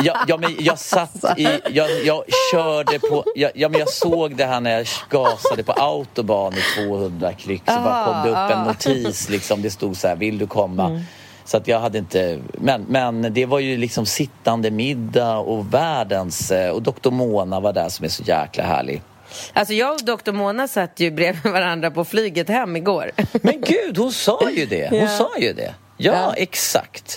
[0.04, 1.48] ja, ja, men jag satt i...
[1.70, 3.24] Jag, jag körde på...
[3.34, 7.62] Ja, ja, men jag såg det här när jag gasade på autobahn i 200 klick
[7.66, 9.62] så bara kom det upp en notis liksom.
[9.62, 11.02] Det stod så här, vill du komma?
[11.48, 12.38] Så att jag hade inte...
[12.52, 16.50] Men, men det var ju liksom sittande middag och världens...
[16.50, 19.02] eh, Och Dr Mona var där som är så jäkla härlig.
[19.52, 23.10] Alltså jag och doktor Mona satt ju bredvid varandra på flyget hem igår.
[23.42, 24.88] Men gud, hon sa ju det!
[24.90, 25.08] Hon Ja.
[25.08, 25.74] sa ju det.
[25.96, 26.34] Ja, Ja.
[26.36, 27.16] exakt.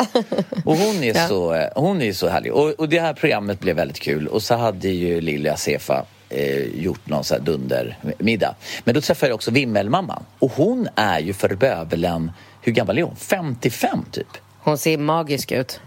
[0.65, 1.27] Och hon är, Ja.
[1.27, 2.53] så, eh, hon är så härlig.
[2.53, 4.27] Och, och det här programmet blev väldigt kul.
[4.27, 8.55] Och så hade ju Lilja Sefa eh, gjort någon så här dundermiddag.
[8.83, 10.23] Men då träffade jag också Vimmelmamman.
[10.39, 12.31] Och hon är ju för bövelen,
[12.61, 13.15] hur gammal är hon?
[13.15, 14.27] 55 typ.
[14.59, 15.79] Hon ser magisk ut.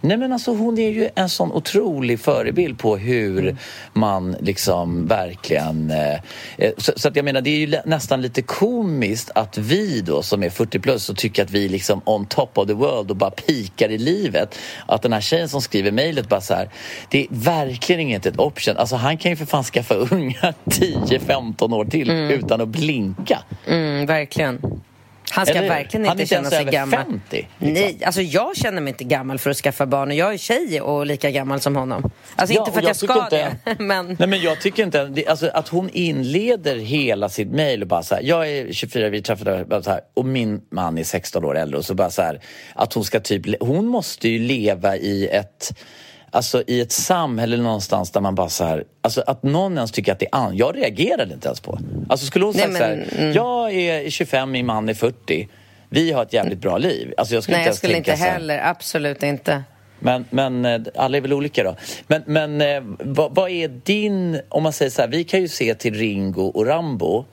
[0.00, 3.56] Nej men alltså hon är ju en sån otrolig förebild på hur
[3.92, 5.90] man liksom verkligen...
[5.90, 6.14] Eh,
[6.56, 10.22] eh, så, så att jag menar det är ju nästan lite komiskt att vi då
[10.22, 13.10] som är 40 plus och tycker att vi är liksom on top of the world
[13.10, 14.58] och bara pikar i livet.
[14.86, 16.70] Att den här tjejen som skriver mejlet bara så här,
[17.08, 18.76] det är verkligen inget ett option.
[18.76, 23.42] Alltså han kan ju för fan skaffa unga 10-15 år till utan att blinka.
[23.66, 24.60] Mm, verkligen.
[25.30, 26.98] Han ska Eller verkligen inte känna sig gammal.
[27.04, 27.48] 50, liksom.
[27.72, 30.80] Nej, alltså jag känner mig inte gammal för att skaffa barn och jag är tjej
[30.80, 32.10] och lika gammal som honom.
[32.36, 34.16] Alltså Ja, inte för att jag, tycker ska inte- det, men...
[34.18, 38.14] Nej men jag tycker inte, alltså att hon inleder hela sitt mejl och bara så
[38.14, 41.56] här, jag är 24, vi träffade bara så här, och min man är 16 år
[41.58, 42.40] äldre och så bara så här,
[42.74, 45.72] att hon ska typ, hon måste ju leva i ett
[46.36, 50.12] Alltså i ett samhälle någonstans där man bara så här, alltså att någon ens tycker
[50.12, 50.56] att det är an...
[50.56, 51.78] Jag reagerade inte ens på.
[52.08, 52.84] Alltså skulle hon Nej, säga så
[53.16, 55.48] men, här, jag är 25, min man är 40.
[55.88, 57.14] Vi har ett jävligt bra liv.
[57.16, 58.60] Alltså jag skulle Nej, inte jag skulle inte heller.
[58.64, 59.62] Absolut inte.
[59.98, 61.76] men, men eh, alla är väl olika då.
[62.06, 64.40] Men, men eh, vad, vad är din...
[64.48, 67.24] Om man säger så här, vi kan ju se till Ringo och Rambo.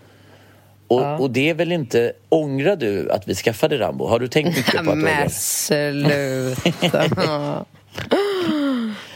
[0.87, 2.13] Och, och det är väl inte...
[2.29, 4.05] Ångrar du att vi skaffade Rambo?
[4.05, 5.29] Har du tänkt mycket på att du Men ångrar?
[5.29, 7.09] sluta.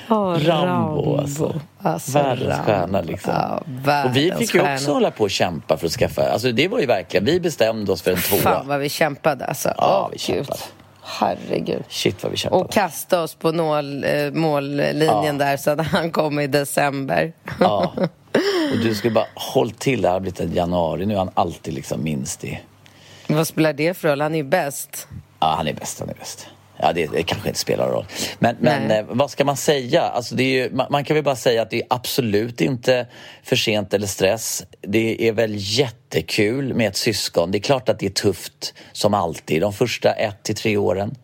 [0.09, 1.59] Åh, Rambo, alltså.
[1.81, 2.63] Alltså, Världens Rambo.
[2.63, 3.33] stjärna liksom.
[3.33, 6.51] Ja, och vi världens fick ju också hålla på och kämpa för att skaffa, alltså
[6.51, 8.39] det var ju verkligen, vi bestämde oss för en tvåa.
[8.39, 9.73] Fan vad vi kämpade alltså.
[9.77, 10.47] Ja, Åh, vi kämpade.
[10.47, 10.57] Gud.
[11.03, 11.83] Herregud.
[11.89, 12.63] Shit vad vi kämpade.
[12.63, 17.33] Och kasta oss på nål, eh, mållinjen där så att han kom i december.
[17.59, 17.93] Ja.
[18.71, 21.31] Och du skulle bara, håll till, det här har blivit en januari, nu är han
[21.33, 22.59] alltid liksom minst i...
[23.27, 24.21] Vad spelar det för roll?
[24.21, 25.07] Han är ju bäst.
[25.39, 26.47] Ja, han är bäst, han är bäst.
[26.79, 28.05] Ja, det, det kanske inte spelar roll.
[28.39, 30.01] Men, men eh, vad ska man säga?
[30.01, 33.07] Alltså, det är ju, man, man kan väl bara säga att det är absolut inte
[33.43, 34.65] för sent eller stress.
[34.81, 37.51] Det är väl jättekul med ett syskon.
[37.51, 41.15] Det är klart att det är tufft, som alltid, de första ett till tre åren.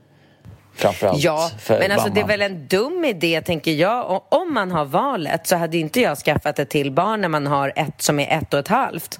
[0.75, 4.09] Framförallt Ja, men alltså det är väl en dum idé, tänker jag.
[4.09, 7.47] Och om man har valet så hade inte jag skaffat ett till barn när man
[7.47, 9.19] har ett som är ett och ett halvt.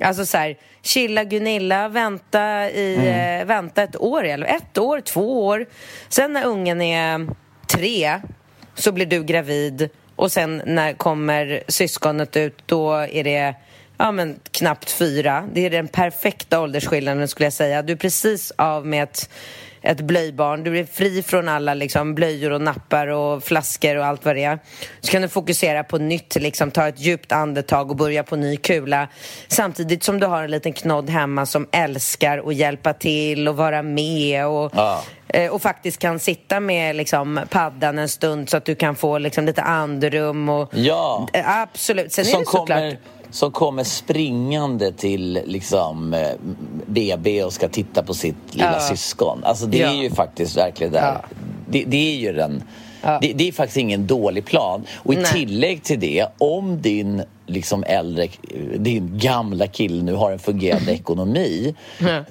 [0.00, 3.40] Alltså så här, chilla Gunilla, vänta, i, Mm.
[3.40, 5.66] eh, vänta ett år, eller ett år, två år.
[6.08, 7.26] Sen när ungen är
[7.66, 8.20] tre
[8.74, 13.54] så blir du gravid och sen när kommer syskonet ut då är det
[13.96, 15.44] ja, men knappt fyra.
[15.52, 17.82] Det är den perfekta åldersskillnaden skulle jag säga.
[17.82, 19.30] Du är precis av med ett
[19.86, 20.64] ett blöjbarn.
[20.64, 24.44] Du är fri från alla liksom, blöjor och nappar och flaskor och allt vad det
[24.44, 24.58] är.
[25.00, 28.56] Så kan du fokusera på nytt, liksom, ta ett djupt andetag och börja på ny
[28.56, 29.08] kula.
[29.48, 33.82] Samtidigt som du har en liten knodd hemma som älskar att hjälpa till och vara
[33.82, 35.02] med och, Ja.
[35.28, 39.18] eh, och faktiskt kan sitta med liksom, paddan en stund så att du kan få
[39.18, 40.48] liksom, lite andrum.
[40.48, 41.28] Och, Ja.
[41.32, 42.12] Eh, Absolut.
[42.12, 42.68] Sen är som det såklart...
[42.68, 42.98] kommer,
[43.34, 46.28] som kommer springande till liksom, eh,
[46.86, 48.80] BB och ska titta på sitt lilla Ja.
[48.80, 49.44] syskon.
[49.44, 49.88] Alltså det Ja.
[49.88, 51.00] är ju faktiskt verkligen där.
[51.00, 51.24] Ja.
[51.68, 52.62] Det, det är ju den...
[53.02, 53.18] Ja.
[53.22, 54.84] Det, det är faktiskt ingen dålig plan.
[54.94, 55.32] Och i Nej.
[55.32, 58.28] tillägg till det, om din liksom äldre,
[58.76, 61.74] din gamla kille nu har en fungerande ekonomi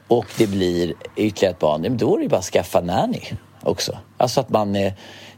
[0.08, 3.22] och det blir ytterligare ett barn, då är det ju bara att skaffa nanny
[3.64, 3.98] också.
[4.18, 4.94] Alltså att man är,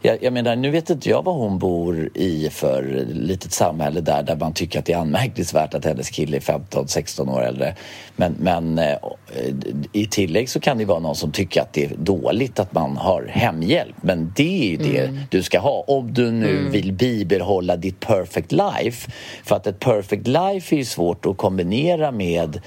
[0.05, 4.23] jag, jag menar, nu vet inte jag vad hon bor i för litet samhälle där,
[4.23, 7.75] där man tycker att det är anmärkningsvärt att hennes kille är 15-16 år äldre.
[8.15, 8.97] Men, men eh,
[9.91, 12.97] i tillägg så kan det vara någon som tycker att det är dåligt att man
[12.97, 13.95] har hemhjälp.
[14.01, 18.51] Men det är ju det du ska ha om du nu vill bibehålla ditt perfect
[18.51, 19.11] life.
[19.43, 22.61] För att ett perfect life är ju svårt att kombinera med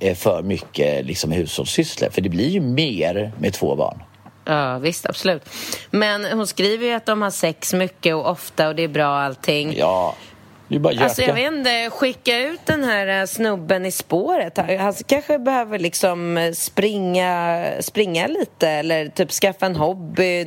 [0.00, 2.10] eh, för mycket liksom, hushållssysslor.
[2.10, 4.02] För det blir ju mer med två barn.
[4.44, 5.48] Ja, visst, absolut.
[5.90, 9.06] Men hon skriver ju att de har sex mycket och ofta och det är bra
[9.06, 9.74] allting.
[9.76, 10.14] Ja,
[11.02, 14.58] Alltså jag vet inte, skicka ut den här eh, snubben i spåret.
[14.78, 20.46] Han kanske behöver liksom eh, springa, springa lite eller typ skaffa en hobby.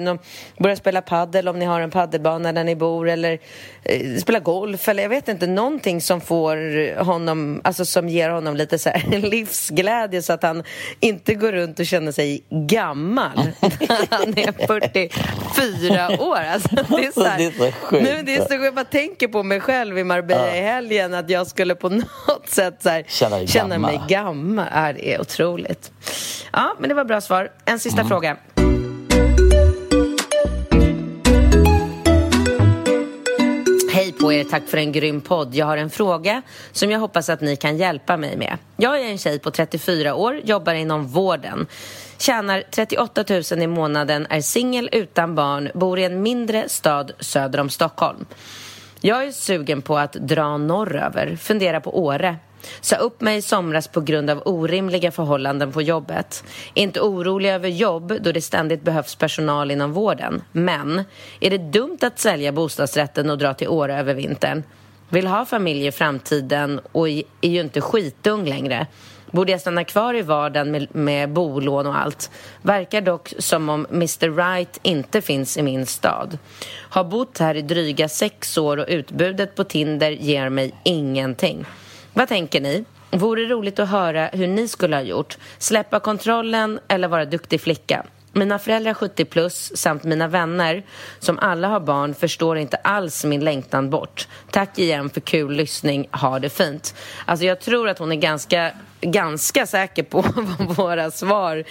[0.59, 3.39] Börja spela paddel om ni har en paddelbana där ni bor eller
[3.83, 8.55] eh, spela golf eller jag vet inte, någonting som får honom, alltså som ger honom
[8.55, 10.63] lite så här livsglädje så att han
[10.99, 16.35] inte går runt och känner sig gammal när han är 44 år.
[16.35, 18.03] Alltså, det är så, här, Det är så sjukt.
[18.03, 21.47] Men det är så jag bara tänker på mig själv Marbella i helgen att jag
[21.47, 21.89] skulle på
[22.27, 24.65] något sätt så här, Känna känna mig gammal.
[24.73, 25.91] Ja, det är otroligt.
[26.51, 27.51] Ja, men det var bra svar.
[27.65, 28.09] En sista Mm.
[28.09, 28.37] fråga.
[33.93, 35.55] Hej på er, tack för en grym podd.
[35.55, 36.41] Jag har en fråga
[36.71, 38.57] som jag hoppas att ni kan hjälpa mig med.
[38.77, 41.67] Jag är en tjej på 34 år, jobbar inom vården.
[42.17, 47.59] Tjänar 38 000 i månaden, är singel utan barn, bor i en mindre stad söder
[47.59, 48.25] om Stockholm.
[49.05, 52.35] Jag är sugen på att dra norröver, fundera på Åre.
[52.81, 56.43] Sa upp mig i somras på grund av orimliga förhållanden på jobbet.
[56.73, 60.41] Inte orolig över jobb då det ständigt behövs personal inom vården.
[60.51, 61.03] Men,
[61.39, 64.63] är det dumt att sälja bostadsrätten och dra till Åre över vintern?
[65.09, 68.87] Vill ha familj i framtiden och är ju inte skitung längre.
[69.33, 72.31] Borde jag stanna kvar i vardagen med, med bolån och allt?
[72.61, 76.37] Verkar dock som om Mr Right inte finns i min stad.
[76.89, 81.65] Har bott här i dryga sex år och utbudet på Tinder ger mig ingenting.
[82.13, 82.85] Vad tänker ni?
[83.11, 85.37] Vore roligt att höra hur ni skulle ha gjort.
[85.57, 88.05] Släppa kontrollen eller vara duktig flicka?
[88.35, 90.83] Mina föräldrar 70 plus samt mina vänner
[91.19, 94.27] som alla har barn förstår inte alls min längtan bort.
[94.51, 96.07] Tack igen för kul lyssning.
[96.11, 96.95] Ha det fint.
[97.25, 98.71] Alltså jag tror att hon är ganska,
[99.01, 100.21] ganska säker på
[100.59, 101.63] vad våra svar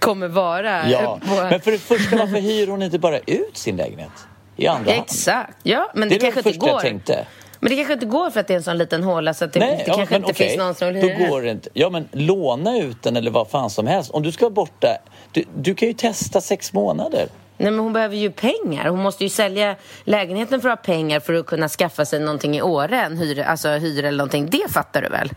[0.00, 0.88] kommer vara.
[0.88, 4.10] Ja, På- men för det första, varför hyr hon inte bara ut sin lägenhet
[4.56, 5.02] i andra hand?
[5.06, 5.56] Exakt.
[5.62, 6.80] Ja, men Det det, det kanske inte första jag går.
[6.80, 7.26] tänkte.
[7.60, 9.52] Men det kanske inte går för att det är en sån liten håla så att
[9.52, 11.30] det, det ja, kanske inte okej, finns någon som vill Då hyra den.
[11.30, 11.68] går det inte.
[11.72, 14.10] Ja, men låna ut den eller vad fan som helst.
[14.10, 14.88] Om du ska vara borta,
[15.32, 17.28] du, du kan ju testa sex månader.
[17.58, 18.88] Nej, men hon behöver ju pengar.
[18.88, 22.56] Hon måste ju sälja lägenheten för att ha pengar för att kunna skaffa sig någonting
[22.56, 24.50] i Åre, en hyra, alltså hyra eller någonting.
[24.50, 25.30] Det fattar du väl?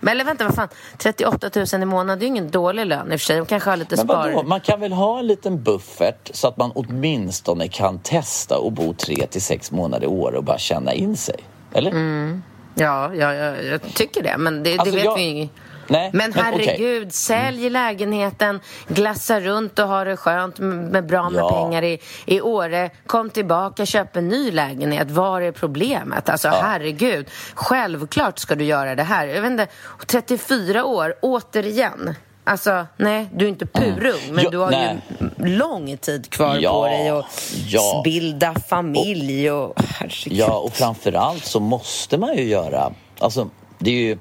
[0.00, 0.68] Men eller vänta, vad fan.
[0.98, 3.36] 38 000 i månaden, det är ju ingen dålig lön i och för sig.
[3.36, 4.30] De kanske har lite Men spar...
[4.32, 4.42] vadå?
[4.42, 8.94] Man kan väl ha en liten buffert så att man åtminstone kan testa och bo
[8.94, 11.36] tre till sex månader i år och bara känna in sig?
[11.72, 11.90] Eller?
[11.90, 12.42] Mm.
[12.74, 14.34] Ja, ja, ja, jag tycker det.
[14.38, 15.48] Men det, Alltså, det vet jag- vi ju.
[15.88, 21.40] Nej, Men men herregud, sälj lägenheten, glassa runt och ha det skönt med bra med
[21.40, 21.50] Ja.
[21.64, 22.90] pengar i, i Åre.
[23.06, 25.10] Kom tillbaka, köp en ny lägenhet.
[25.10, 26.28] Var är problemet?
[26.28, 29.26] Alltså herregud, självklart ska du göra det här.
[29.26, 29.66] Jag vet inte,
[30.06, 32.14] 34 år, återigen.
[32.44, 34.98] Alltså, nej, du är inte purung, men Ja, du har nej.
[35.38, 38.00] ju lång tid kvar Ja, på dig att ja.
[38.04, 39.74] bilda familj och...
[39.98, 40.38] Herregud.
[40.38, 42.92] Ja, och framförallt så måste man ju göra...
[43.18, 44.18] Alltså, det är ju...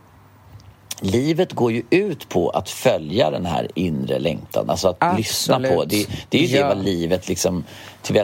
[1.01, 5.83] Livet går ju ut på att följa den här inre längtan, alltså att lyssna på.
[5.83, 6.67] Det, det är ju det Ja.
[6.67, 7.63] vad livet liksom,
[8.01, 8.23] till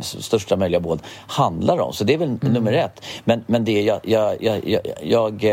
[0.00, 1.92] största möjliga mån handlar om.
[1.92, 3.02] Så det är väl nummer ett.
[3.24, 5.44] Men, men det jag, jag, jag, jag, jag,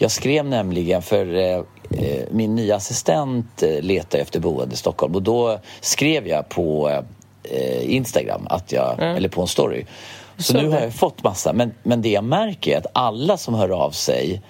[0.00, 1.56] eh, skrev nämligen för eh,
[1.90, 6.88] eh, min nya assistent letar efter boende i Stockholm och då skrev jag på
[7.42, 9.84] eh, Instagram, att jag, eller på en story.
[10.38, 13.54] Så nu har jag fått massa, men, men det jag märker är att alla som
[13.54, 14.42] hör av sig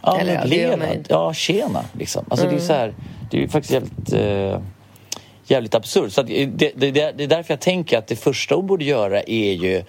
[0.02, 1.06] Ja, Eller, möblerad.
[1.08, 2.24] Ja, tjena liksom.
[2.28, 2.94] Alltså det är så här,
[3.30, 4.60] det är faktiskt jävligt, eh,
[5.44, 6.12] jävligt absurt.
[6.12, 8.84] Så att det, det, det, det är därför jag tänker att det första hon borde
[8.84, 9.84] göra är ju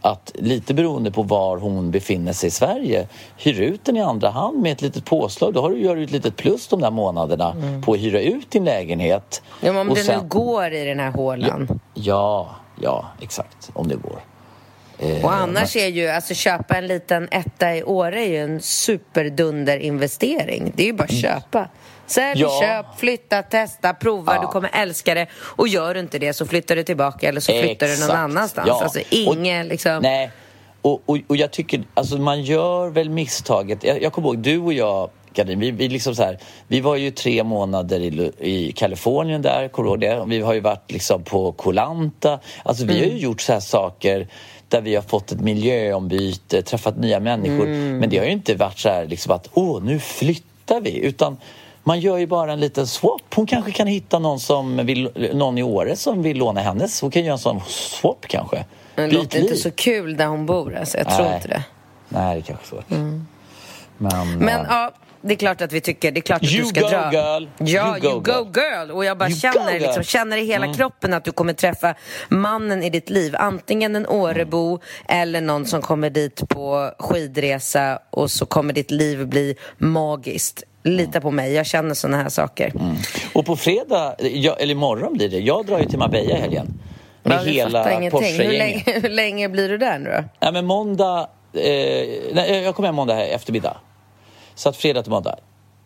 [0.00, 4.30] att lite beroende på var hon befinner sig i Sverige hyr ut den i andra
[4.30, 5.54] hand med ett litet påslag.
[5.54, 8.50] Då har du, gör du ett litet plus de där månaderna på att hyra ut
[8.50, 9.42] din lägenhet.
[9.60, 11.80] Ja, men om Och det sen- nu går i den här hålan.
[11.94, 13.70] Ja, ja, exakt.
[13.72, 14.18] Om det går.
[14.98, 18.60] Eh, Och annars är ju, alltså köpa en liten etta i Åre är ju en
[18.60, 20.72] superdunderinvestering.
[20.76, 21.68] Det är ju bara att köpa.
[22.08, 22.60] Sälj, Ja.
[22.60, 24.34] köp, flytta, testa, prova.
[24.34, 24.40] Ja.
[24.40, 25.26] Du kommer älska det.
[25.40, 28.18] Och gör du inte det så flyttar du tillbaka eller så flyttar du någon Exakt.
[28.18, 28.68] annanstans.
[28.68, 28.82] Ja.
[28.82, 29.06] Alltså Och-
[29.36, 29.98] inget liksom...
[30.02, 30.30] Nej,
[30.82, 33.84] och, och, och jag tycker, alltså man gör väl misstaget.
[33.84, 36.38] Jag, jag kommer ihåg, du och jag, Karin, vi, vi, liksom så här,
[36.68, 40.24] vi var ju tre månader i, i Kalifornien där, kommer du det?
[40.26, 42.40] Vi har ju varit liksom på Kolanta.
[42.62, 44.26] Alltså vi har ju gjort så här saker
[44.68, 47.66] där vi har fått ett miljöombyte, träffat nya människor.
[47.66, 50.98] Men det har ju inte varit så här liksom att, åh, nu flyttar vi.
[50.98, 51.36] Utan
[51.88, 53.34] man gör ju bara en liten swap.
[53.34, 57.00] Hon kanske kan hitta någon, som vill, någon i Åre som vill låna hennes.
[57.00, 58.64] Hon kan göra en sån swap kanske.
[58.94, 60.76] Det Byt låter inte så kul där hon bor.
[60.76, 60.98] Alltså.
[60.98, 61.34] Jag tror Nej.
[61.36, 61.62] inte det.
[62.08, 62.90] Nej, det är kanske svårt.
[62.90, 64.64] Men, Men ja.
[64.68, 66.88] ja, det är klart att vi tycker det är klart att You du ska go,
[66.88, 67.12] dra.
[67.12, 67.48] girl.
[67.58, 68.86] Ja, You go, you go girl.
[68.86, 68.90] girl.
[68.90, 69.82] Och jag bara You känner, girl.
[69.82, 71.94] liksom, känner i hela kroppen att du kommer träffa
[72.28, 73.34] mannen i ditt liv.
[73.38, 79.26] Antingen en Årebo eller någon som kommer dit på skidresa och så kommer ditt liv
[79.26, 80.64] bli magiskt.
[80.96, 82.72] Lita på mig, jag känner såna här saker.
[83.32, 86.80] Och på fredag, ja, eller imorgon blir det, jag drar ju till Marbella i helgen.
[87.22, 87.98] Med Ja, hela.
[87.98, 88.58] Hur Porsche-gänget.
[88.58, 90.24] länge, hur länge blir du där nu då?
[90.40, 91.28] Nej, men måndag...
[91.54, 91.62] Eh,
[92.32, 93.76] nej, jag kommer hem måndag här eftermiddag.
[94.54, 95.36] Så att fredag till måndag.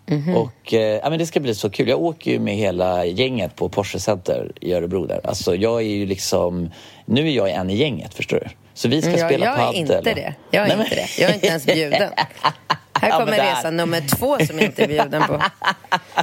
[0.06, 0.36] Mhm.
[0.36, 1.88] Och eh, ja, men det ska bli så kul.
[1.88, 5.20] Jag åker ju med hela gänget på Porsche Center i Örebro där.
[5.24, 6.70] Alltså jag är ju liksom...
[7.06, 8.46] Nu är jag en i gänget, förstår du?
[8.74, 9.80] Så vi ska Mm, Ja, spela jag är padel.
[9.80, 10.34] inte det.
[10.50, 11.18] Jag är Nej, men- inte det.
[11.22, 12.10] Jag är inte ens bjuden.
[13.02, 15.42] Här Ja, kommer men resa nummer två som jag inte är bjuden på.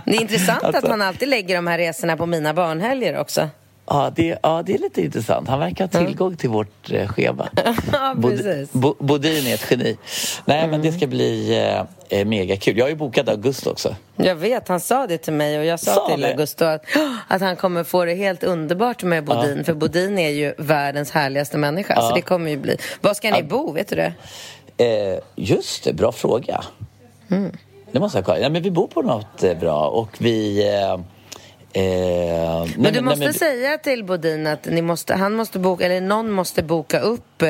[0.06, 0.92] Det är intressant att Alltså.
[0.92, 3.50] han alltid lägger de här resorna på mina barnhelger också.
[3.92, 5.48] Ja det, ja, det är lite intressant.
[5.48, 7.50] Han verkar ha tillgång till vårt eh, schema.
[7.94, 8.72] Ja, Bod- precis.
[8.72, 9.98] Bo- Bodin är ett geni.
[10.46, 10.82] Nej, men Mm.
[10.82, 11.58] det ska bli
[12.10, 12.78] eh, eh, mega kul.
[12.78, 13.96] Jag har ju bokat augusti också.
[14.16, 16.28] Jag vet, han sa det till mig och jag sa, Sa till det?
[16.32, 16.84] Augusto att,
[17.28, 19.64] att han kommer få det helt underbart med Bodin.
[19.64, 22.02] För Bodin är ju världens härligaste människa.
[22.02, 22.78] Så det kommer ju bli.
[23.02, 24.14] Var ska ni bo, vet du det?
[24.80, 26.64] Eh, just det, bra fråga.
[27.32, 27.52] Mm.
[27.92, 28.40] Det måste jag kolla.
[28.40, 30.68] Ja, men vi bor på något eh, bra och vi...
[30.68, 30.94] Eh,
[31.84, 36.32] eh, Men du måste säga till Bodin att ni måste, han måste boka, eller någon
[36.32, 37.50] måste boka upp eh,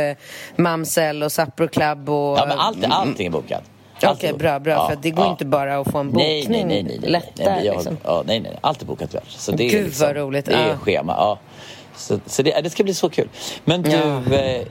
[0.56, 2.38] Mamsell och Sapro Club och...
[2.38, 3.64] Ja, men allt, allting är bokat.
[3.96, 4.38] Okej, bokat.
[4.40, 4.74] bra, bra.
[4.74, 5.32] Ja, för det går ja.
[5.32, 7.76] inte bara att få en Nej, bokning nej, nej, nej, nej, lätt nej, nej, jag,
[7.76, 7.98] liksom.
[8.04, 9.26] ja, nej, nej, allt är bokat tyvärr.
[9.28, 10.46] Så det är Gud, liksom, vad roligt.
[10.46, 10.78] Det är Ja.
[10.78, 11.40] schema, ja.
[12.00, 13.28] Så, så det, det ska bli så kul.
[13.66, 14.22] Men du, Ja.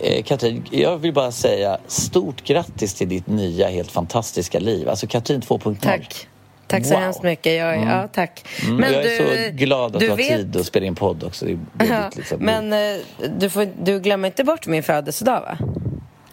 [0.01, 4.89] eh, Katrin, jag vill bara säga stort grattis till ditt nya, helt fantastiska liv.
[4.89, 5.77] Alltså Katrin 2.0.
[5.83, 6.27] Tack.
[6.67, 7.01] Tack så Wow.
[7.03, 7.53] hemskt mycket.
[7.53, 8.45] Jag, är- Ja, tack.
[8.63, 10.95] Mm, och jag är så glad att du du har vet- tid att spela in
[10.95, 11.45] podd också.
[11.45, 11.59] Det är
[11.91, 12.39] Ja, liksom.
[12.41, 12.97] men eh,
[13.39, 15.59] du, får, du glömmer inte bort min födelsedag, va?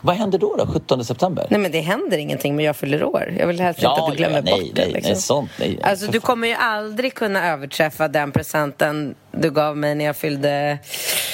[0.06, 1.48] Vad händer då, då 17 september?
[1.50, 3.34] Nej men det händer ingenting men jag fyller år.
[3.40, 4.86] Jag vill helst Ja, inte att du glömmer ja, nej, bort det.
[4.86, 5.12] liksom.
[5.12, 9.96] nej, sånt, nej, alltså du kommer ju aldrig kunna överträffa den presenten du gav mig
[9.96, 10.78] när jag fyllde...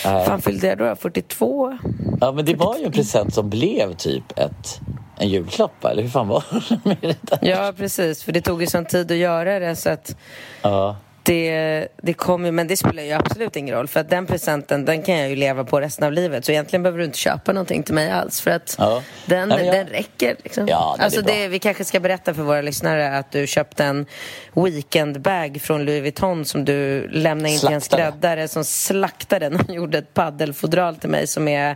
[0.06, 0.26] Nej.
[0.26, 0.96] fan fyllde jag då?
[0.96, 1.78] 42?
[2.22, 4.80] Ja, men det var ju en present som blev typ ett,
[5.18, 7.38] en julklapp, eller hur fan var det med det?
[7.48, 10.16] Ja precis, för det tog ju sån tid att göra det så att
[10.62, 10.96] Ja.
[11.24, 14.86] Det, det kom ju, men det spelar ju absolut ingen roll för att den presenten
[14.86, 17.54] den kan jag ju leva på resten av livet så egentligen behöver du inte köpa
[17.54, 19.04] någonting till mig alls för att Ja.
[19.26, 20.36] den, Nej, jag- den räcker.
[20.44, 20.68] Liksom.
[20.68, 24.06] Ja, är alltså det, vi kanske ska berätta för våra lyssnare att du köpte en
[24.54, 29.70] weekendbag från Louis Vuitton som du lämnade in till en skräddare som slaktade den och
[29.76, 31.76] gjorde ett paddelfodral till mig som är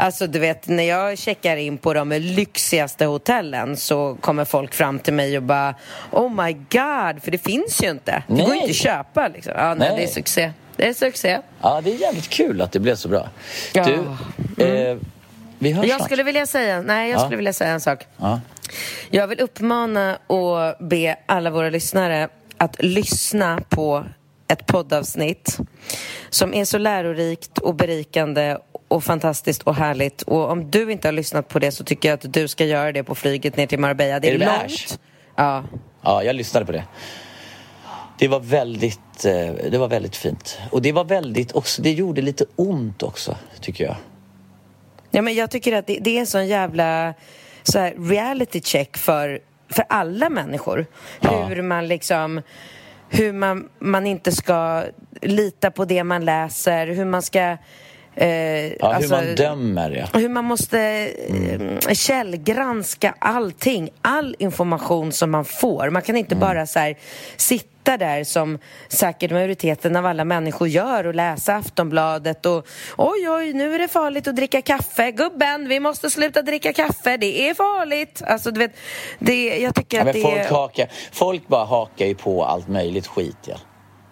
[0.00, 4.98] Alltså du vet, när jag checkar in på de lyxigaste hotellen så kommer folk fram
[4.98, 5.74] till mig och bara
[6.10, 8.22] Oh my god, för det finns ju inte.
[8.26, 8.58] Det går ju Nej.
[8.60, 9.52] inte att köpa liksom.
[9.56, 9.96] Ja, nej, Nej.
[9.98, 10.52] det är succé.
[10.76, 11.38] Det är succé.
[11.62, 13.28] ja, det är jävligt kul att det blev så bra.
[13.72, 13.84] Ja.
[14.56, 14.96] Du, eh,
[15.58, 16.08] vi hörs Jag snart.
[16.08, 17.20] skulle vilja säga, nej jag Ja.
[17.24, 18.06] skulle vilja säga en sak.
[18.16, 18.40] Ja.
[19.10, 24.04] Jag vill uppmana och be alla våra lyssnare att lyssna på
[24.48, 25.58] ett poddavsnitt
[26.30, 28.56] som är så lärorikt och berikande
[28.90, 30.22] och fantastiskt och härligt.
[30.22, 32.92] Och om du inte har lyssnat på det så tycker jag att du ska göra
[32.92, 34.20] det på flyget ner till Marbella.
[34.20, 34.64] Det är, Är det långt.
[34.64, 34.98] Ash?
[35.36, 35.64] Ja.
[36.02, 36.84] ja, jag lyssnade på det.
[38.18, 40.58] Det var väldigt, eh, det var väldigt fint.
[40.70, 43.96] Och det var väldigt också, det gjorde lite ont också, tycker jag.
[45.10, 47.14] Ja, men jag tycker att det, det är en sån jävla
[47.62, 50.86] så här, reality check för, för alla människor.
[51.20, 51.44] Ja.
[51.44, 52.42] Hur man liksom
[53.10, 54.84] hur man, man inte ska
[55.22, 57.56] lita på det man läser, hur man ska...
[58.14, 58.28] Eh,
[58.72, 60.18] Ja, alltså, hur man dömer, ja.
[60.20, 60.78] hur man måste
[61.88, 65.90] eh, källgranska allting, all information som man får.
[65.90, 66.40] Man kan inte Mm.
[66.40, 66.96] bara så här,
[67.36, 68.58] sitta där som
[68.88, 73.88] säkert majoriteten av alla människor gör och läsa Aftonbladet och oj, oj, nu är det
[73.88, 75.10] farligt att dricka kaffe.
[75.10, 78.22] Gubben, vi måste sluta dricka kaffe, det är farligt.
[78.26, 78.72] Alltså, du vet,
[79.18, 80.48] det, jag tycker ja att det folk, är...
[80.50, 83.56] hakar, folk bara hakar ju på allt möjligt skit, ja.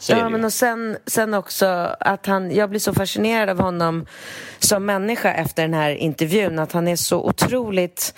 [0.07, 1.67] Ja, men och sen, sen också
[2.01, 4.07] att han, jag blir så fascinerad av honom
[4.59, 8.15] som människa efter den här intervjun, att han är så otroligt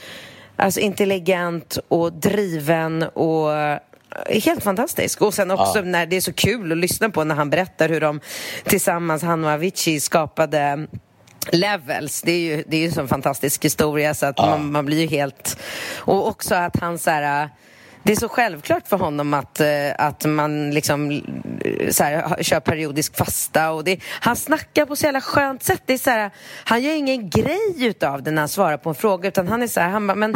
[0.57, 3.79] alltså, intelligent och driven och eh,
[4.45, 5.23] Helt fantastisk.
[5.23, 5.83] Och sen också Ja.
[5.85, 8.21] när det är så kul att lyssna på när han berättar hur de
[8.65, 10.87] tillsammans, han och Avicii, skapade
[11.53, 14.87] Levels, det är ju, det är ju en sån fantastisk historia så att man, man
[14.87, 15.59] blir ju helt...
[15.97, 17.49] Och också att han så här...
[18.03, 19.67] Det är så självklart för honom att, eh,
[19.99, 25.05] att man liksom eh, så här, kör periodisk fasta och det, han snackar på så
[25.05, 25.83] jävla skönt sätt.
[25.87, 26.31] Det är så här,
[26.65, 29.67] han gör ingen grej utav det när han svarar på en fråga utan han är
[29.67, 30.35] så här, han bara, men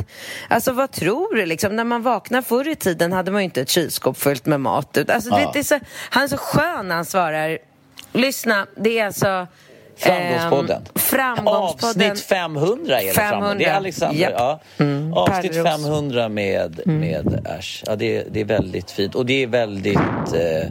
[0.48, 1.76] alltså vad tror du liksom?
[1.76, 4.98] När man vaknar förr i tiden hade man ju inte ett kylskåp fullt med mat.
[5.10, 5.36] Alltså, Ja.
[5.36, 7.58] vet, det är så, han är så skön när han svarar.
[8.12, 9.46] Lyssna, det är alltså
[9.96, 10.76] Framgångspodden.
[10.76, 12.10] Ehm, framgångspodden.
[12.10, 13.40] Avsnitt 500 är det 500.
[13.40, 13.58] framme.
[13.58, 14.20] Det är Alexander.
[14.20, 14.32] Japp.
[14.36, 14.60] Ja.
[14.78, 15.12] Mm.
[15.14, 15.82] Avsnitt Pärleros.
[15.82, 17.82] 500 med, med Ash.
[17.86, 19.14] Ja, det, är- det är väldigt fint.
[19.14, 19.96] Och det är väldigt...
[20.34, 20.68] Eh,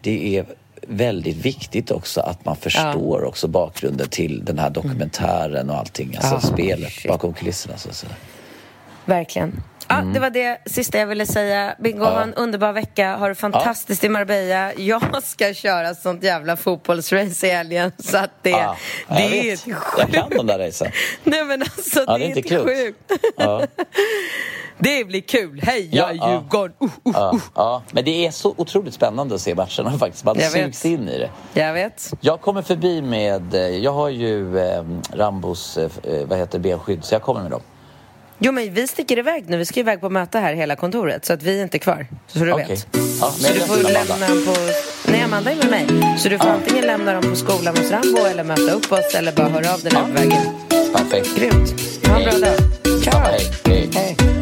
[0.00, 0.44] det är
[0.86, 6.16] väldigt viktigt också att man förstår också bakgrunden till den här dokumentären och allting.
[6.16, 7.76] Alltså Ah, spelet bakom kulisserna.
[7.78, 8.06] Så, så.
[9.04, 9.62] Verkligen.
[9.96, 11.74] Ja, Det var det sista jag ville säga.
[11.78, 13.16] Bingo, ha en underbar vecka.
[13.16, 14.74] Ha det fantastiskt i Marbella.
[14.74, 17.92] Jag ska köra sånt jävla fotbollsrace i helgen.
[17.98, 18.76] Så att det, Ja,
[19.08, 19.42] det jag är vet.
[19.44, 20.14] helt Jag sjukt.
[20.14, 20.88] kan de där racen.
[21.24, 22.64] Nej men alltså, Ja, det är inte klokt.
[22.68, 23.12] sjukt.
[23.36, 23.62] Ja.
[24.78, 25.60] Det blir kul.
[25.62, 26.32] Heja Ja, ja.
[26.32, 26.74] Djurgården!
[26.80, 27.12] Uh, uh.
[27.14, 27.82] Ja, ja.
[27.92, 30.24] Men det är så otroligt spännande att se matcherna faktiskt.
[30.24, 30.64] Man Jag vet.
[30.64, 31.30] sugs in i det.
[31.60, 32.12] Jag vet.
[32.20, 34.82] Jag kommer förbi med, eh, jag har ju eh,
[35.12, 35.90] Rambos, eh,
[36.26, 37.60] vad heter det, benskydd, så jag kommer med dem.
[38.44, 39.56] Jo men vi sticker iväg nu.
[39.56, 41.24] Vi ska iväg på möte här hela kontoret.
[41.24, 42.06] Så att vi är inte kvar.
[42.26, 42.66] Så du Okej.
[42.68, 42.86] vet.
[43.20, 44.54] Ja, Så du får lämna dem på...
[45.10, 45.86] Nej, Amanda är med mig.
[46.18, 49.32] Så du får antingen lämna dem på skolan hos Rambo eller möta upp oss eller
[49.32, 50.92] bara höra av dig är på väg in.
[50.94, 51.36] Perfekt.
[51.36, 51.74] Grymt.
[52.06, 52.56] Ha en bra dag.
[53.02, 53.14] Ciao.
[53.14, 54.16] Ja, hej, hej.
[54.18, 54.41] Hej.